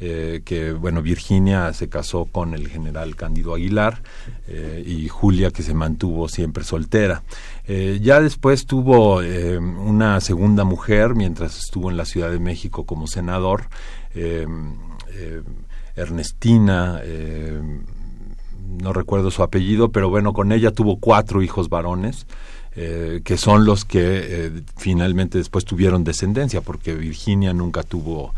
[0.00, 4.02] eh, que bueno, Virginia se casó con el general Cándido Aguilar
[4.46, 7.22] eh, y Julia que se mantuvo siempre soltera.
[7.66, 12.84] Eh, ya después tuvo eh, una segunda mujer mientras estuvo en la Ciudad de México
[12.84, 13.64] como senador,
[15.94, 17.00] Ernestina,
[18.68, 22.26] no recuerdo su apellido, pero bueno, con ella tuvo cuatro hijos varones.
[22.74, 28.34] que son los que eh, finalmente después tuvieron descendencia, porque Virginia nunca tuvo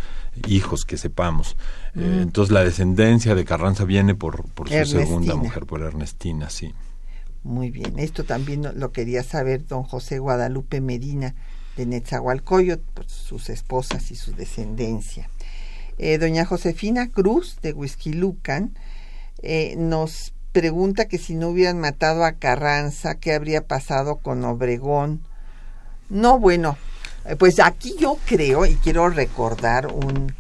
[0.47, 1.57] hijos que sepamos.
[1.97, 5.05] Eh, entonces la descendencia de Carranza viene por, por su Ernestina.
[5.05, 6.73] segunda mujer, por Ernestina, sí.
[7.43, 11.35] Muy bien, esto también lo- quería saber don José Guadalupe Medina
[11.77, 15.31] de Netzahualcoyot, por sus esposas y su descendencia.
[15.99, 18.75] Eh, doña Josefina Cruz de Huizquilucan
[19.43, 25.21] eh, nos pregunta que si no hubieran matado a Carranza, ¿qué habría pasado con Obregón?
[26.11, 26.77] No, bueno,
[27.39, 30.35] pues aquí yo creo y quiero recordar un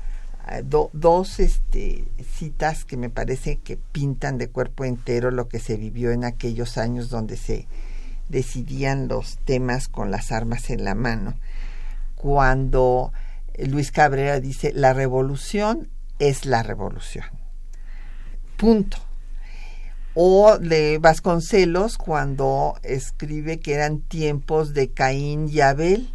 [0.50, 5.60] eh, do- dos este, citas que me parece que pintan de cuerpo entero lo que
[5.60, 7.66] se vivió en aquellos años donde se
[8.28, 11.34] decidían los temas con las armas en la mano.
[12.14, 13.12] Cuando
[13.58, 17.26] Luis Cabrera dice, la revolución es la revolución.
[18.56, 18.98] Punto.
[20.14, 26.12] O de Vasconcelos cuando escribe que eran tiempos de Caín y Abel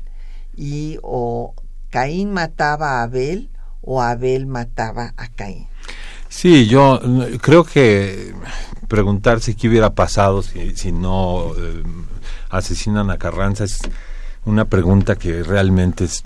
[0.57, 1.53] y o
[1.89, 3.49] Caín mataba a Abel
[3.81, 5.67] o Abel mataba a Caín.
[6.29, 8.33] Sí, yo eh, creo que
[8.87, 11.83] preguntarse qué hubiera pasado si, si no eh,
[12.49, 13.79] asesinan a Carranza es
[14.45, 16.23] una pregunta que realmente es,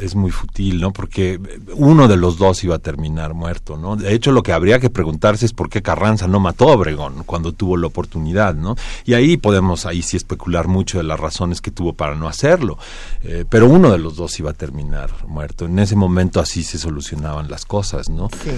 [0.00, 0.92] es muy fútil, ¿no?
[0.92, 1.40] Porque
[1.74, 3.96] uno de los dos iba a terminar muerto, ¿no?
[3.96, 7.24] De hecho, lo que habría que preguntarse es por qué Carranza no mató a Obregón
[7.24, 8.76] cuando tuvo la oportunidad, ¿no?
[9.04, 12.78] Y ahí podemos, ahí sí especular mucho de las razones que tuvo para no hacerlo.
[13.22, 15.66] Eh, pero uno de los dos iba a terminar muerto.
[15.66, 18.28] En ese momento así se solucionaban las cosas, ¿no?
[18.42, 18.50] Sí.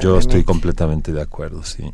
[0.00, 1.84] Yo estoy completamente de acuerdo, sí.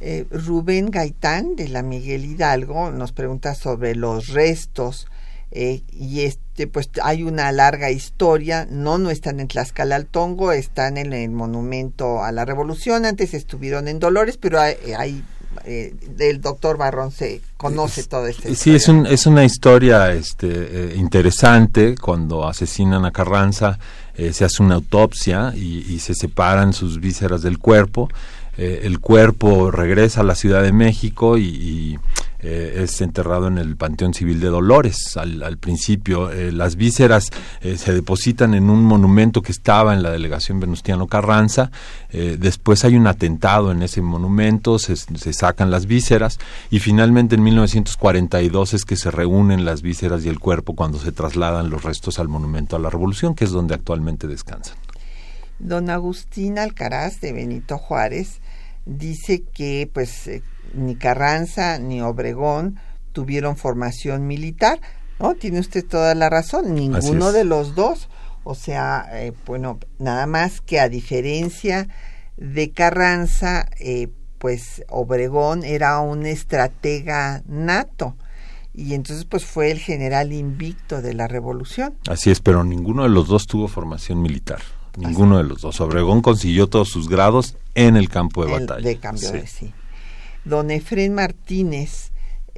[0.00, 5.06] Eh, Rubén Gaitán de la Miguel Hidalgo nos pregunta sobre los restos
[5.52, 11.12] eh, y este pues hay una larga historia no no están en Tlaxcalaltongo están en
[11.12, 15.22] el monumento a la Revolución antes estuvieron en Dolores pero hay, hay
[15.64, 20.48] eh, el doctor Barrón se conoce todo este Sí, es, un, es una historia este,
[20.48, 21.96] eh, interesante.
[21.96, 23.78] Cuando asesinan a Carranza,
[24.14, 28.08] eh, se hace una autopsia y, y se separan sus vísceras del cuerpo.
[28.58, 31.98] Eh, el cuerpo regresa a la Ciudad de México y,
[32.40, 35.16] eh, es enterrado en el Panteón Civil de Dolores.
[35.16, 37.30] Al, principio, eh, las vísceras
[37.60, 41.70] se depositan en un monumento que estaba en la delegación Venustiano Carranza.
[42.12, 46.38] Después hay un atentado en ese monumento, se, se sacan las vísceras
[46.70, 51.12] y finalmente en 1942 es que se reúnen las vísceras y el cuerpo cuando se
[51.12, 54.76] trasladan los restos al Monumento a la Revolución, que es donde actualmente descansan.
[55.58, 58.40] Don Agustín Alcaraz de Benito Juárez
[58.86, 62.78] dice que pues eh, ni Carranza ni Obregón
[63.12, 64.80] tuvieron formación militar,
[65.20, 65.34] ¿no?
[65.34, 68.08] Tiene usted toda la razón, ninguno de los dos.
[68.44, 71.88] O sea, eh, bueno, nada más que a diferencia
[72.36, 74.08] de Carranza, eh,
[74.38, 78.16] pues Obregón era un estratega nato
[78.72, 81.94] y entonces pues fue el general invicto de la revolución.
[82.08, 84.60] Así es, pero ninguno de los dos tuvo formación militar.
[84.96, 85.80] Ninguno de los dos.
[85.80, 88.88] Obregón consiguió todos sus grados en el campo de El- batalla.
[88.88, 89.36] de cambio Sí.
[89.36, 89.72] de sí.
[90.44, 92.12] Don Efrén Martínez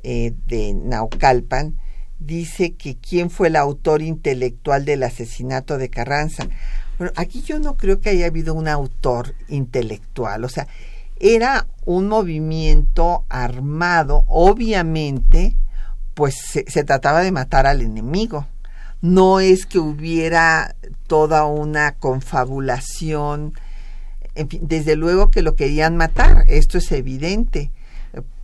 [0.04, 1.76] eh, de Naucalpan
[2.20, 6.46] dice que quién fue el autor intelectual del asesinato de Carranza.
[6.98, 10.66] Bueno, aquí yo no creo que haya habido un autor intelectual, o sea,
[11.20, 15.56] era un movimiento armado, obviamente,
[16.14, 18.46] pues se, se trataba de matar al enemigo.
[19.00, 20.74] No es que hubiera
[21.06, 23.54] toda una confabulación
[24.38, 27.72] en fin, desde luego que lo querían matar, esto es evidente.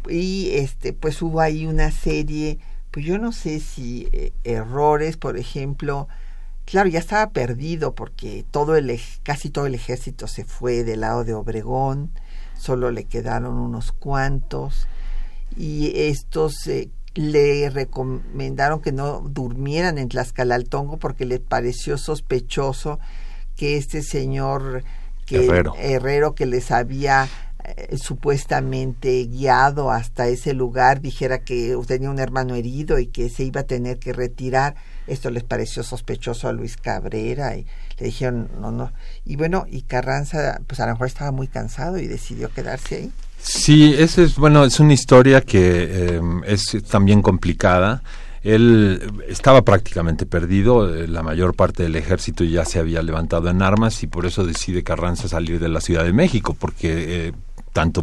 [0.08, 2.58] Y este, pues hubo ahí una serie,
[2.90, 6.08] pues yo no sé si eh, errores, por ejemplo,
[6.64, 11.22] claro, ya estaba perdido porque todo el casi todo el ejército se fue del lado
[11.22, 12.10] de Obregón,
[12.58, 14.88] solo le quedaron unos cuantos
[15.56, 22.98] y estos eh, le recomendaron que no durmieran en Tlaxcalaltongo porque le pareció sospechoso
[23.56, 24.82] que este señor
[25.26, 25.74] que Herrero.
[25.78, 27.28] Herrero que les había
[27.64, 33.44] eh, supuestamente guiado hasta ese lugar dijera que tenía un hermano herido y que se
[33.44, 34.74] iba a tener que retirar.
[35.06, 37.66] Esto les pareció sospechoso a Luis Cabrera y
[37.98, 38.92] le dijeron no, no.
[39.24, 43.12] Y bueno, y Carranza pues a lo mejor estaba muy cansado y decidió quedarse ahí.
[43.46, 48.02] Sí, esa es, bueno, es una historia que eh, es también complicada.
[48.42, 53.60] Él estaba prácticamente perdido, eh, la mayor parte del ejército ya se había levantado en
[53.60, 57.32] armas y por eso decide Carranza salir de la Ciudad de México, porque eh,
[57.74, 58.02] tanto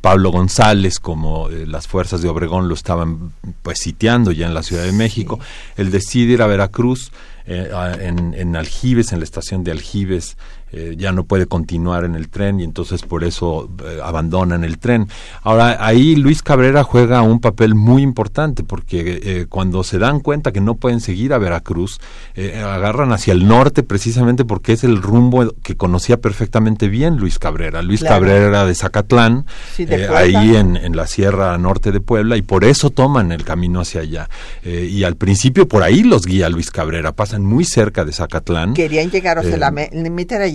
[0.00, 3.32] Pablo González como eh, las fuerzas de Obregón lo estaban
[3.62, 5.38] pues sitiando ya en la Ciudad de México.
[5.76, 7.12] Él decide ir a Veracruz,
[7.44, 7.70] eh,
[8.00, 10.36] en, en Aljibes, en la estación de Aljibes,
[10.72, 14.78] eh, ya no puede continuar en el tren y entonces por eso eh, abandonan el
[14.78, 15.08] tren.
[15.42, 20.52] Ahora, ahí Luis Cabrera juega un papel muy importante porque eh, cuando se dan cuenta
[20.52, 21.98] que no pueden seguir a Veracruz,
[22.34, 27.38] eh, agarran hacia el norte precisamente porque es el rumbo que conocía perfectamente bien Luis
[27.38, 27.82] Cabrera.
[27.82, 28.16] Luis Claro.
[28.16, 30.18] Cabrera era de Zacatlán, Sí, de Puebla.
[30.40, 34.02] ahí en, en la sierra norte de Puebla y por eso toman el camino hacia
[34.02, 34.28] allá.
[34.64, 38.74] Y al principio por ahí los guía Luis Cabrera, pasan muy cerca de Zacatlán.
[38.74, 39.70] Querían llegar, la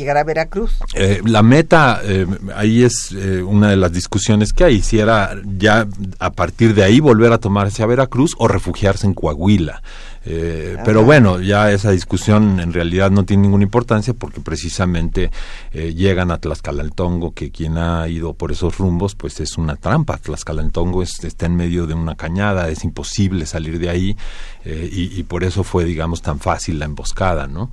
[0.04, 0.78] llegar a Veracruz.
[0.94, 5.36] Eh, la meta, eh, ahí es eh, una de las discusiones que hay, si era
[5.58, 5.88] ya
[6.20, 9.82] a partir de ahí volver a tomarse a Veracruz o refugiarse en Coahuila.
[10.26, 15.32] Eh, pero bueno, ya esa discusión en realidad no tiene ninguna importancia porque precisamente
[15.74, 20.18] eh, llegan a Tlaxcalantongo, que quien ha ido por esos rumbos, pues es una trampa.
[20.18, 24.16] Tlaxcalantongo es- está en medio de una cañada, es imposible salir de ahí
[24.64, 27.70] eh, y, y por eso fue, digamos, tan fácil la emboscada, ¿no?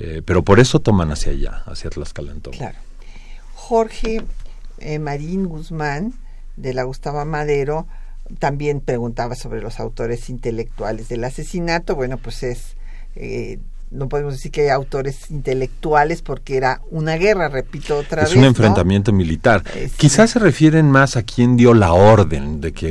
[0.00, 2.56] Eh, pero por eso toman hacia allá, hacia Tlaxcalantongo.
[2.56, 2.78] Claro.
[3.54, 4.22] Jorge
[4.78, 6.14] eh, Marín Guzmán,
[6.56, 7.86] de la Gustavo Madero,
[8.38, 11.94] también preguntaba sobre los autores intelectuales del asesinato.
[11.94, 12.76] Bueno, pues es.
[13.14, 13.58] eh,
[13.90, 18.36] no podemos decir que hay autores intelectuales porque era una guerra, repito otra es vez.
[18.36, 18.48] un ¿no?
[18.48, 19.62] enfrentamiento militar.
[19.72, 19.90] Sí.
[19.96, 22.88] Quizás se refieren más a quien dio la orden de que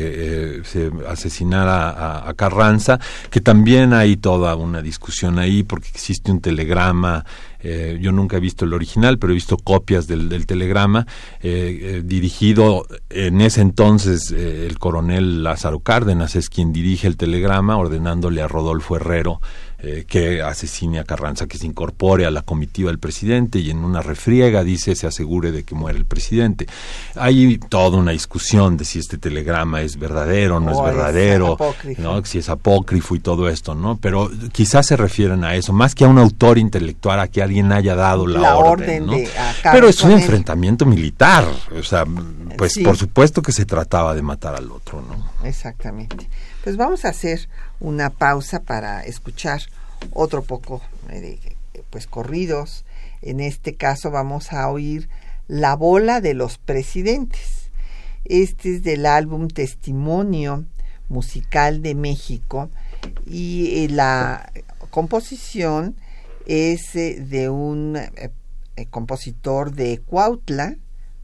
[0.57, 6.31] eh, se asesinara a, a Carranza, que también hay toda una discusión ahí porque existe
[6.31, 7.25] un telegrama.
[7.61, 11.05] eh, yo nunca he visto el original, pero he visto copias del, del telegrama
[11.41, 17.17] eh, eh, dirigido en ese entonces eh, el coronel Lázaro Cárdenas es quien dirige el
[17.17, 19.41] telegrama ordenándole a Rodolfo Herrero
[19.81, 23.77] eh, que asesine a Carranza, que se incorpore a la comitiva del presidente y en
[23.85, 26.67] una refriega dice se asegure de que muere el presidente.
[27.15, 31.57] Hay toda una discusión de si este telegrama es verdadero o no es es verdadero.
[31.97, 32.25] ¿no?
[32.25, 33.97] si es apócrifo y todo esto, ¿no?
[33.97, 37.71] Pero quizás se refieren a eso, más que a un autor intelectual, a que alguien
[37.71, 39.13] haya dado la, La orden, orden ¿no?
[39.13, 39.29] de
[39.71, 41.45] Pero es un enfrentamiento militar,
[41.77, 42.05] o sea,
[42.57, 42.83] pues Sí.
[42.83, 45.47] por supuesto que se trataba de matar al otro, ¿no?
[45.47, 46.27] Exactamente.
[46.63, 47.47] Pues vamos a hacer
[47.79, 49.61] una pausa para escuchar
[50.11, 51.21] otro poco eh,
[51.73, 52.83] de pues corridos.
[53.21, 55.07] En este caso vamos a oír
[55.47, 57.69] La bola de los presidentes.
[58.25, 60.65] Este es del álbum Testimonio
[61.07, 62.69] Musical de México
[63.25, 64.51] y eh, la
[64.89, 65.95] composición
[66.45, 67.97] es eh, de un
[68.89, 70.75] compositor de Cuautla,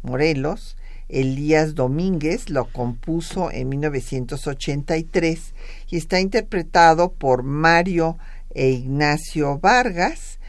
[0.01, 0.77] Morelos,
[1.09, 5.53] Elías Domínguez lo compuso en 1983
[5.89, 8.17] y está interpretado por Mario
[8.53, 10.39] e Ignacio Vargas.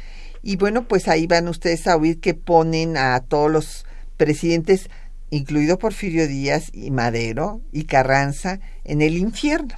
[0.42, 3.86] Y bueno, pues ahí van ustedes a oír que ponen a todos los
[4.16, 4.88] presidentes,
[5.30, 9.74] incluido Porfirio Díaz y Madero y Carranza, en el infierno.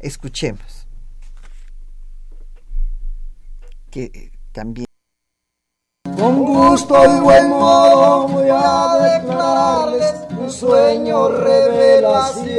[0.00, 0.86] Escuchemos.
[3.90, 4.85] Que eh, también.
[6.26, 12.56] Con gusto y buen modo voy a declararles un sueño revelación.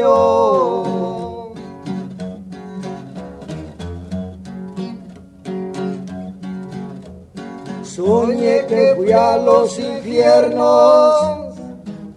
[7.83, 11.57] Soñé que fui a los infiernos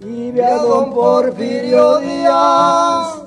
[0.02, 3.24] y vi a don Porfirio Díaz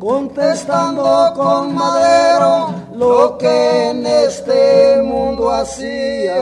[0.00, 6.34] contestando con madero lo que en este mundo hacía.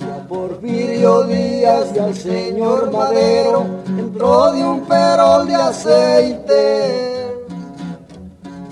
[0.00, 7.36] Y a Porfirio Díaz y al señor Madero entró de un perol de aceite.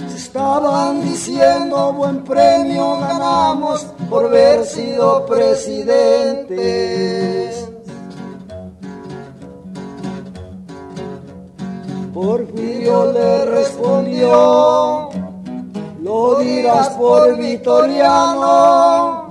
[0.09, 6.95] Se estaban diciendo buen premio ganamos por haber sido presidentes.
[12.15, 15.11] Porfirio le respondió,
[16.01, 19.29] lo dirás por Vitoriano,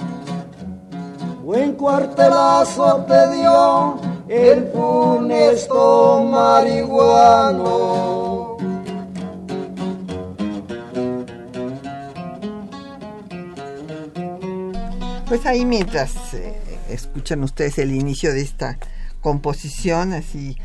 [1.46, 7.64] buen cuartelazo te dio el funesto marihuano.
[15.30, 16.60] Pues ahí mientras eh,
[16.90, 18.78] escuchan ustedes el inicio de esta
[19.24, 20.58] composición así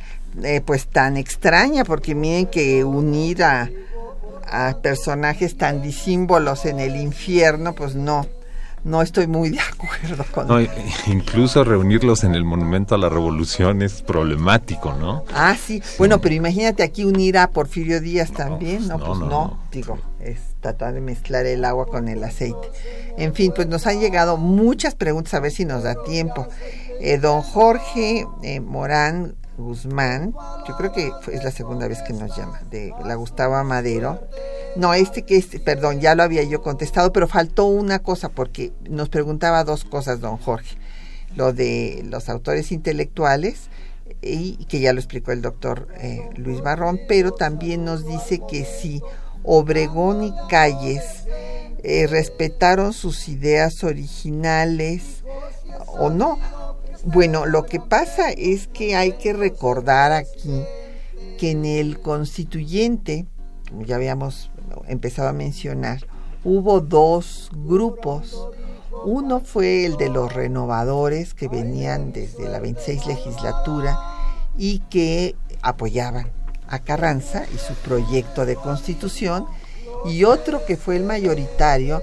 [0.43, 3.71] eh, pues tan extraña porque miren que unir a,
[4.47, 8.27] a personajes tan disímbolos en el infierno pues no
[8.85, 10.61] no estoy muy de acuerdo con No,
[11.07, 15.25] incluso reunirlos en el Monumento a la Revolución es problemático, ¿no?
[15.35, 15.83] Ah, sí.
[15.99, 18.99] Bueno, pero imagínate aquí unir a Porfirio Díaz también, ¿no?
[18.99, 19.59] no, Pues no.
[19.73, 22.71] digo, es tratar de mezclar el agua con el aceite.
[23.17, 26.47] En fin, pues nos han llegado muchas preguntas, a ver si nos da tiempo.
[27.01, 30.35] Eh, don Jorge eh, Morán Guzmán,
[30.67, 34.21] yo creo que es la segunda vez que nos llama, de la Gustavo Madero.
[34.77, 38.73] No, este que este, perdón, ya lo había yo contestado, pero faltó una cosa porque
[38.89, 40.77] nos preguntaba dos cosas, don Jorge.
[41.37, 43.69] Lo de los autores intelectuales
[44.23, 48.65] y que ya lo explicó el doctor eh, Luis Barrón, pero también nos dice que
[48.65, 49.03] si
[49.45, 51.25] Obregón y Calles
[51.83, 55.23] respetaron sus ideas originales
[55.87, 56.39] o no.
[57.05, 60.65] Bueno, lo que pasa es que hay que recordar aquí
[61.39, 63.25] que en el constituyente,
[63.69, 64.51] como ya habíamos
[64.89, 66.05] empezado a mencionar,
[66.43, 68.49] hubo dos grupos.
[69.05, 73.97] Uno fue el de los renovadores que venían desde la 26 legislatura
[74.57, 76.33] y que apoyaban
[76.67, 79.47] a Carranza y su proyecto de constitución.
[80.05, 82.03] Y otro que fue el mayoritario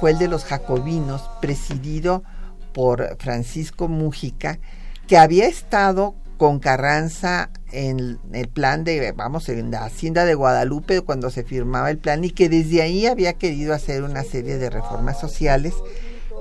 [0.00, 2.24] fue el de los jacobinos, presidido
[2.72, 4.58] por Francisco Mújica,
[5.06, 11.02] que había estado con Carranza en el plan de, vamos, en la Hacienda de Guadalupe
[11.02, 14.68] cuando se firmaba el plan y que desde ahí había querido hacer una serie de
[14.68, 15.74] reformas sociales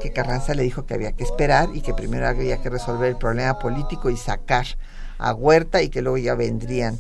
[0.01, 3.17] que Carranza le dijo que había que esperar y que primero había que resolver el
[3.17, 4.65] problema político y sacar
[5.19, 6.97] a Huerta y que luego ya vendrían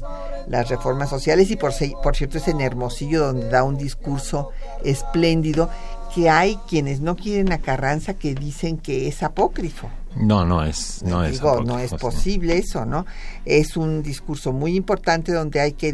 [0.47, 1.49] las reformas sociales.
[1.49, 1.73] Y por,
[2.03, 4.49] por cierto es en Hermosillo donde da un discurso
[4.83, 5.69] espléndido
[6.13, 9.89] que hay quienes no quieren a Carranza que dicen que es apócrifo.
[10.15, 11.33] No, no es, no es.
[11.33, 12.17] Digo, no es apócrifo, sí.
[12.17, 13.05] posible eso, ¿no?
[13.45, 15.93] Es un discurso muy importante donde hay que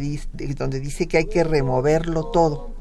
[0.57, 2.71] donde dice que hay que removerlo todo,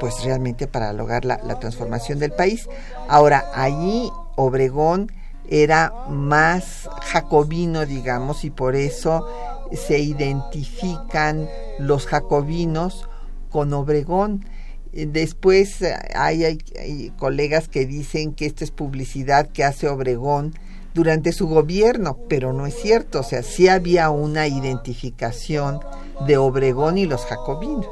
[0.00, 2.68] pues realmente para lograr la, la transformación del país.
[3.08, 5.12] Ahora allí Obregón
[5.48, 9.26] era más jacobino, digamos, y por eso
[9.72, 11.48] se identifican
[11.78, 13.08] los jacobinos
[13.50, 14.44] con Obregón.
[14.92, 15.78] Después
[16.14, 20.54] hay, hay, colegas que dicen que esto es publicidad que hace Obregón
[20.94, 25.80] durante su gobierno, pero no es cierto, o sea, sí había una identificación
[26.26, 27.86] de Obregón y los jacobinos.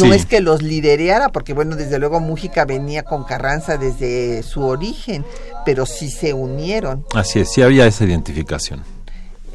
[0.00, 4.64] No es que los lidereara, porque bueno, desde luego Mújica venía con Carranza desde su
[4.64, 5.24] origen,
[5.64, 7.04] pero sí se unieron.
[7.14, 8.82] Así es, sí había esa identificación.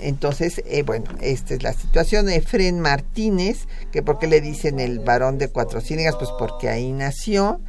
[0.02, 2.28] Entonces, eh, bueno, esta es la situación.
[2.30, 6.92] Efren Martínez, que por qué le dicen el varón de Cuatro Ciénegas, pues porque ahí
[6.92, 7.62] nació.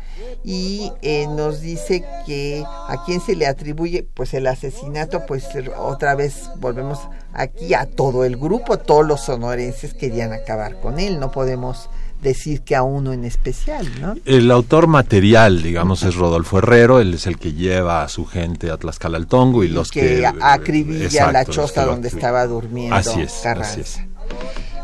[0.44, 6.14] Y eh, nos dice que a quién se le atribuye, pues el asesinato, pues otra
[6.14, 6.98] vez volvemos
[7.32, 11.88] aquí a todo el grupo, todos los sonorenses querían acabar con él, no podemos
[12.22, 14.14] decir que a uno en especial, ¿no?
[14.24, 18.70] El autor material, digamos, es Rodolfo Herrero, él es el que lleva a su gente
[18.70, 23.20] a Tlaxcala al Tongo y, los que, que acribilla la choza donde estaba durmiendo así
[23.20, 24.00] es, Así es.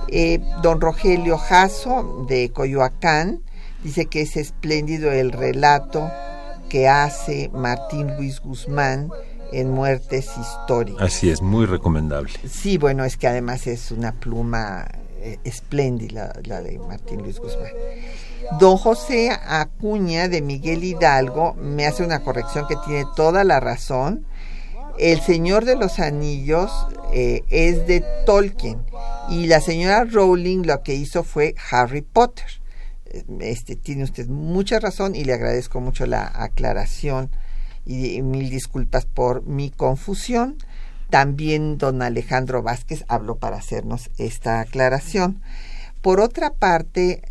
[0.08, 3.40] Eh, don Rogelio Jasso de Coyoacán
[3.84, 6.10] dice que es espléndido el relato
[6.68, 9.10] que hace Martín Luis Guzmán
[9.52, 11.02] en Muertes Históricas.
[11.02, 12.32] Así es, muy recomendable.
[12.48, 14.86] Sí, bueno, es que además es una pluma
[15.28, 17.70] eh, espléndida la de Martín Luis Guzmán.
[18.58, 24.26] Don José Acuña de Miguel Hidalgo me hace una corrección que tiene toda la razón.
[24.98, 26.70] El Señor de los Anillos
[27.12, 28.82] eh, es de Tolkien
[29.28, 32.46] y la señora Rowling lo que hizo fue Harry Potter.
[33.40, 37.30] Este, tiene usted mucha razón y le agradezco mucho la aclaración
[37.86, 40.56] y mil disculpas por mi confusión.
[41.10, 45.40] También don Alejandro Vázquez habló para hacernos esta aclaración.
[46.02, 47.22] Por otra parte,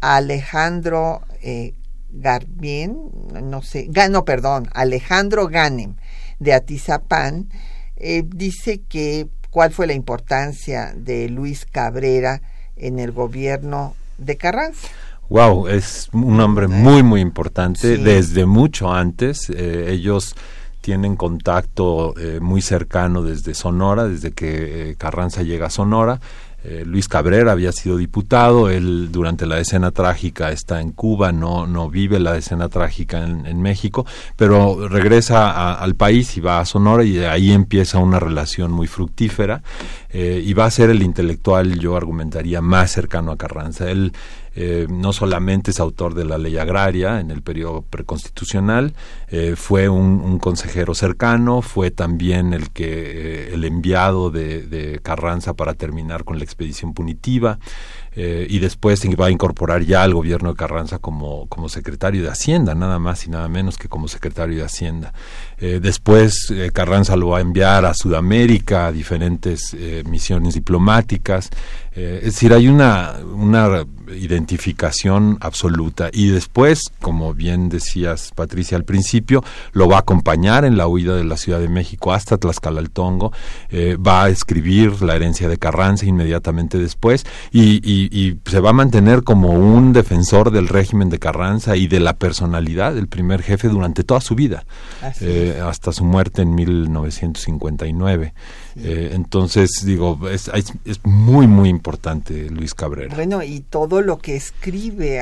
[0.00, 1.74] Alejandro eh,
[2.10, 2.98] Garbien,
[3.42, 5.94] no sé, no, perdón, Alejandro Ganem
[6.38, 7.48] de Atizapán,
[7.96, 12.42] eh, dice que cuál fue la importancia de Luis Cabrera
[12.76, 14.88] en el gobierno de Carranza.
[15.28, 17.96] Wow, es un hombre muy, muy importante.
[17.96, 20.34] Desde mucho antes, eh, ellos
[20.82, 26.20] tienen contacto eh, muy cercano desde Sonora, desde que eh, Carranza llega a Sonora.
[26.64, 31.66] Eh, Luis Cabrera había sido diputado, él durante la escena trágica está en Cuba, no,
[31.66, 34.06] no vive la escena trágica en, México,
[34.36, 39.60] pero regresa al país y va a Sonora y ahí empieza una relación muy fructífera
[40.12, 43.90] y va a ser el intelectual, yo argumentaría, más cercano a Carranza.
[43.90, 44.12] Él
[44.54, 48.92] eh, no solamente es autor de la ley agraria en el periodo preconstitucional,
[49.34, 55.72] eh, fue un, consejero cercano, fue también el que eh, el enviado de, Carranza para
[55.72, 57.58] terminar con la expedición punitiva.
[58.14, 62.22] Eh, y después se va a incorporar ya al gobierno de Carranza como, como secretario
[62.22, 65.14] de Hacienda, nada más y nada menos que como secretario de Hacienda.
[65.58, 71.50] Después Carranza lo va a enviar a Sudamérica, a diferentes misiones diplomáticas.
[71.94, 76.10] es decir, hay una, una identificación absoluta.
[76.12, 79.21] Y después, como bien decías, Patricia, al principio,
[79.72, 83.32] lo va a acompañar en la huida de la Ciudad de México hasta Tlaxcalaltongo,
[84.06, 89.22] va a escribir la herencia de Carranza inmediatamente después y y, se va a mantener
[89.22, 94.04] como un defensor del régimen de Carranza y de la personalidad del primer jefe durante
[94.04, 94.64] toda su vida,
[95.20, 98.34] eh, hasta su muerte en 1959.
[98.76, 103.14] Eh, entonces, digo, es, es, muy, muy importante Luis Cabrera.
[103.14, 105.20] Bueno, y todo lo que escribe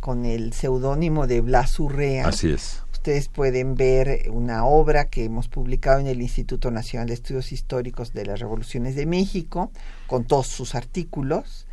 [0.00, 2.28] con el seudónimo de Blas Urrea.
[2.28, 7.14] Así es ustedes pueden ver una obra que hemos publicado en el Instituto Nacional de
[7.14, 9.72] Estudios Históricos de las Revoluciones de México,
[10.06, 11.66] con todos sus artículos.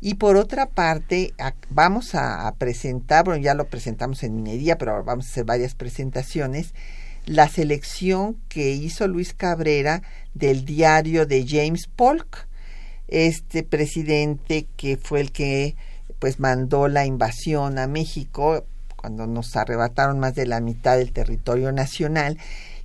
[0.00, 1.32] Y por otra parte,
[1.70, 6.74] vamos a, presentar, bueno, ya lo presentamos en minería, pero vamos a hacer varias presentaciones,
[7.24, 10.02] la selección que hizo Luis Cabrera
[10.34, 12.48] del diario de James Polk,
[13.06, 15.76] este presidente que fue el que
[16.18, 18.64] pues mandó la invasión a México
[19.04, 22.38] cuando nos arrebataron más de la mitad del territorio nacional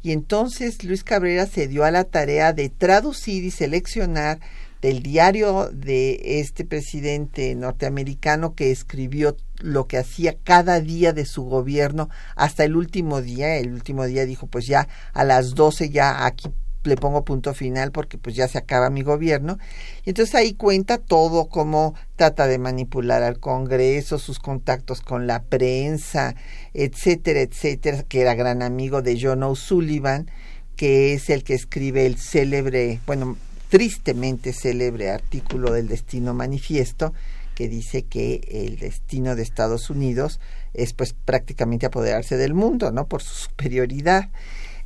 [0.03, 4.41] y entonces Luis Cabrera se dio a la tarea de traducir y seleccionar
[4.81, 11.43] del diario de este presidente norteamericano que escribió lo que hacía cada día de su
[11.43, 13.55] gobierno hasta el último día.
[13.55, 16.49] El último día dijo, pues ya a las 12 ya aquí
[16.83, 19.57] le pongo punto final porque pues ya se acaba mi gobierno.
[20.05, 25.43] Y entonces ahí cuenta todo cómo trata de manipular al Congreso, sus contactos con la
[25.43, 26.35] prensa,
[26.73, 30.29] etcétera, etcétera, que era gran amigo de John O'Sullivan,
[30.75, 33.37] que es el que escribe el célebre, bueno,
[33.69, 37.13] tristemente célebre artículo del Destino Manifiesto
[37.59, 40.39] que dice que el destino de Estados Unidos
[40.73, 43.05] es pues prácticamente apoderarse del mundo, ¿no?
[43.05, 44.29] Por su superioridad.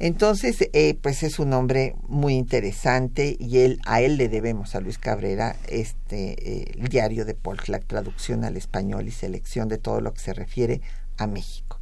[0.03, 4.81] Entonces, eh, pues es un hombre muy interesante y él, a él le debemos, a
[4.81, 7.37] Luis Cabrera, este el diario de
[7.67, 10.81] la traducción al español y selección de todo lo que se refiere
[11.15, 11.79] a México.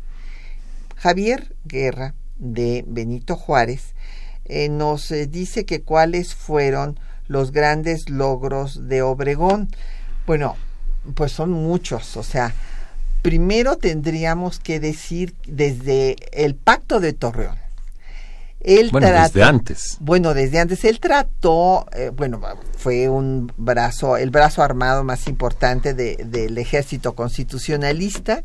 [0.97, 3.95] Javier Guerra, de Benito Juárez,
[4.45, 9.67] eh, nos eh, dice que cuáles fueron los grandes logros de Obregón.
[10.28, 10.57] Bueno,
[11.15, 12.53] pues son muchos, o sea,
[13.24, 17.61] primero tendríamos que decir desde el pacto de Torreón.
[18.91, 19.97] Bueno, desde antes.
[19.99, 20.86] Bueno, desde antes.
[20.86, 22.39] Él trató, eh, bueno,
[22.78, 28.43] fue un brazo, el brazo armado más importante del ejército constitucionalista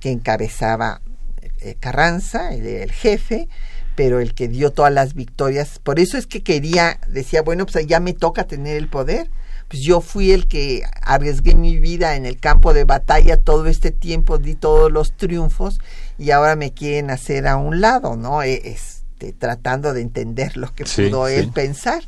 [0.00, 1.00] que encabezaba
[1.60, 3.48] eh, Carranza, el, jefe,
[3.94, 5.78] pero el que dio todas las victorias.
[5.78, 9.28] Por eso es que quería, decía, bueno, pues ya me toca tener el poder.
[9.68, 13.90] Pues yo fui el que arriesgué mi vida en el campo de batalla todo este
[13.90, 15.78] tiempo, di todos los triunfos
[16.18, 18.42] y ahora me quieren hacer a un lado, ¿no?
[18.42, 18.76] E,
[19.22, 22.02] este, tratando de entender lo que pudo él pensar.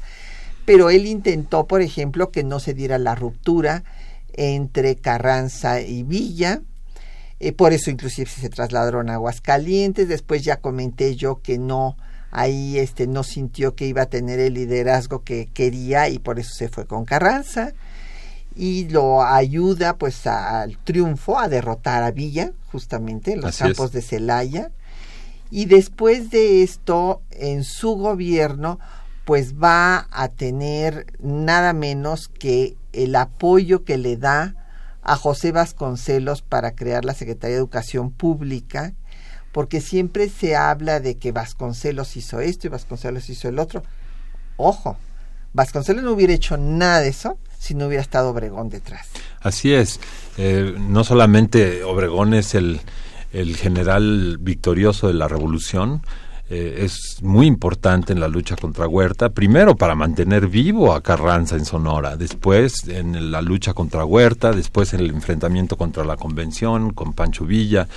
[0.64, 3.84] Pero él intentó, por ejemplo, que no se diera la ruptura
[4.32, 6.60] entre Carranza y Villa,
[7.38, 10.08] eh, por eso inclusive se trasladaron a Aguascalientes.
[10.08, 11.96] Después ya comenté yo que no,
[12.30, 16.54] ahí este, no sintió que iba a tener el liderazgo que quería y por eso
[16.54, 17.72] se fue con Carranza.
[18.56, 24.00] Y lo ayuda pues al triunfo, a derrotar a Villa, justamente en los campos de
[24.00, 24.70] Celaya.
[25.50, 28.78] Y después de esto, en su gobierno,
[29.24, 34.54] pues va a tener nada menos que el apoyo que le da
[35.02, 38.94] a José Vasconcelos para crear la Secretaría de Educación Pública,
[39.52, 43.82] porque siempre se habla de que Vasconcelos hizo esto y Vasconcelos hizo el otro.
[44.56, 44.96] Ojo,
[45.52, 49.08] Vasconcelos no hubiera hecho nada de eso si no hubiera estado Obregón detrás.
[49.40, 50.00] Así es.
[50.36, 52.80] Eh, no solamente Obregón es el,
[53.34, 56.02] el general victorioso de la revolución,
[56.48, 61.56] eh, es muy importante en la lucha contra Huerta, primero para mantener vivo a Carranza
[61.56, 66.92] en Sonora, después en la lucha contra Huerta, después en el enfrentamiento contra la convención
[66.92, 67.88] con Pancho Villa,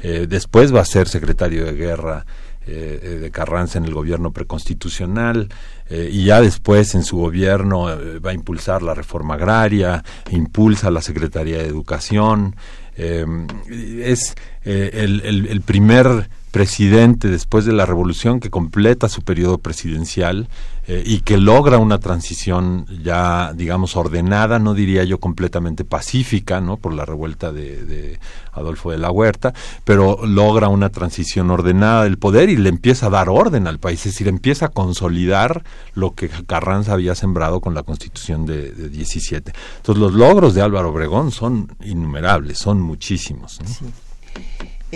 [0.00, 2.24] eh, después va a ser secretario de guerra
[2.68, 5.48] eh, de Carranza en el gobierno preconstitucional
[5.88, 11.58] y ya después en su gobierno va a impulsar la reforma agraria, impulsa la Secretaría
[11.58, 12.56] de Educación,
[12.96, 14.34] es
[14.64, 20.48] el, el primer presidente después de la revolución que completa su periodo presidencial
[20.86, 26.78] eh, y que logra una transición ya, digamos, ordenada, no diría yo completamente pacífica, ¿no?
[26.78, 28.18] Por la revuelta de,
[28.52, 29.52] Adolfo de la Huerta,
[29.84, 34.06] pero logra una transición ordenada del poder y le empieza a dar orden al país,
[34.06, 38.88] es decir, empieza a consolidar lo que Carranza había sembrado con la constitución de, de
[38.88, 39.52] 17.
[39.76, 43.60] Entonces, los logros de Álvaro Obregón son innumerables, son muchísimos.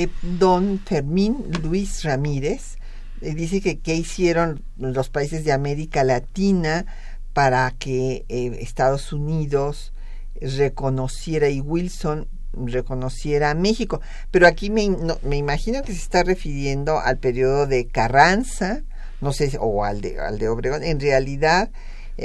[0.01, 2.78] Eh, don Fermín Luis Ramírez
[3.20, 6.86] eh, dice que qué hicieron los países de América Latina
[7.34, 9.92] para que eh, Estados Unidos
[10.40, 14.01] reconociera y Wilson reconociera a México.
[14.30, 14.88] Pero aquí me,
[15.22, 18.80] me imagino que se está refiriendo al periodo de Carranza,
[19.20, 21.68] no sé, o al de, al de Obregón, en realidad,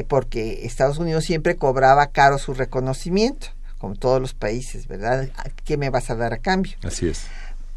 [0.07, 3.47] porque Estados Unidos siempre cobraba caro su reconocimiento,
[3.80, 5.28] como todos los países, ¿verdad?
[5.65, 6.78] ¿Qué me vas a dar a cambio?
[6.84, 7.26] Así es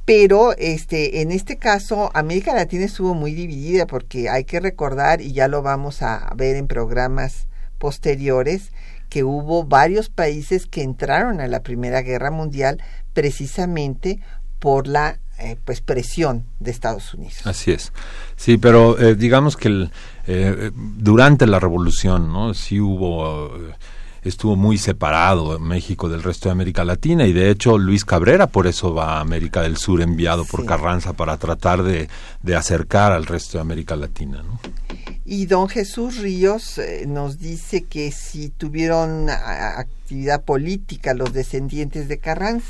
[0.08, 5.32] pero este en este caso América Latina estuvo muy dividida porque hay que recordar y
[5.32, 7.46] ya lo vamos a ver en programas
[7.76, 8.72] posteriores
[9.10, 12.82] que hubo varios países que entraron a la Primera Guerra Mundial
[13.12, 14.18] precisamente
[14.60, 17.42] por la eh, pues presión de Estados Unidos.
[17.44, 17.92] Así es.
[18.34, 19.90] Sí, pero eh, digamos que el,
[20.26, 22.54] eh, durante la revolución, ¿no?
[22.54, 23.52] Sí hubo
[24.28, 28.66] estuvo muy separado México del resto de América Latina y de hecho Luis Cabrera por
[28.66, 32.08] eso va a América del Sur enviado por Carranza para tratar de,
[32.54, 34.42] acercar al resto de América Latina.
[35.24, 42.18] Y don Jesús Ríos eh, nos dice que si tuvieron actividad política los descendientes de
[42.18, 42.66] Carranza.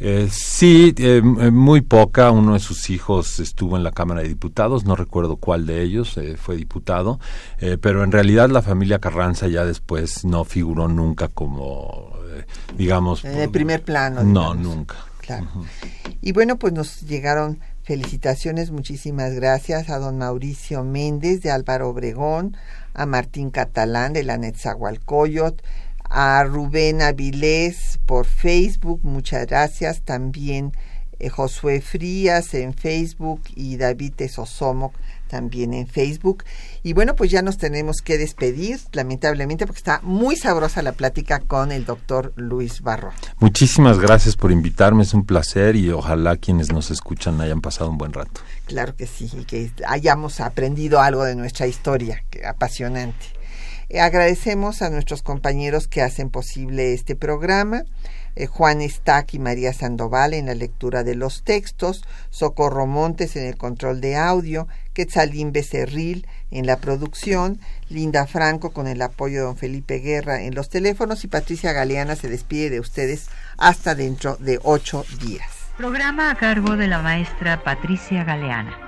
[0.00, 2.30] Eh, sí, eh, eh, muy poca.
[2.30, 6.16] Uno de sus hijos estuvo en la Cámara de Diputados, no recuerdo cuál de ellos
[6.18, 7.18] eh, fue diputado,
[7.80, 12.12] pero en realidad la familia Carranza ya después no figuró nunca como,
[12.76, 13.24] digamos...
[13.24, 14.22] En el primer plano.
[14.22, 14.96] No, nunca.
[15.20, 15.46] Claro.
[16.22, 22.56] Y bueno, pues nos llegaron felicitaciones, muchísimas gracias a don Mauricio Méndez de Álvaro Obregón,
[22.94, 25.62] a Martín Catalán de la Netzahualcoyot,
[26.10, 30.02] a Rubén Avilés por Facebook, muchas gracias.
[30.02, 30.72] También
[31.18, 34.94] eh, Josué Frías en Facebook y David Tesosomoc
[35.28, 36.44] también en Facebook.
[36.82, 41.40] Y bueno, pues ya nos tenemos que despedir, lamentablemente, porque está muy sabrosa la plática
[41.40, 43.12] con el doctor Luis Barro.
[43.38, 47.98] Muchísimas gracias por invitarme, es un placer y ojalá quienes nos escuchan hayan pasado un
[47.98, 48.40] buen rato.
[48.66, 53.37] Claro que sí, y que hayamos aprendido algo de nuestra historia, que apasionante.
[53.90, 57.84] Eh, agradecemos a nuestros compañeros que hacen posible este programa.
[58.36, 63.44] Eh, Juan Estac y María Sandoval en la lectura de los textos, Socorro Montes en
[63.46, 67.58] el control de audio, Quetzalín Becerril en la producción,
[67.88, 72.14] Linda Franco con el apoyo de don Felipe Guerra en los teléfonos y Patricia Galeana
[72.14, 75.48] se despide de ustedes hasta dentro de ocho días.
[75.76, 78.87] Programa a cargo de la maestra Patricia Galeana.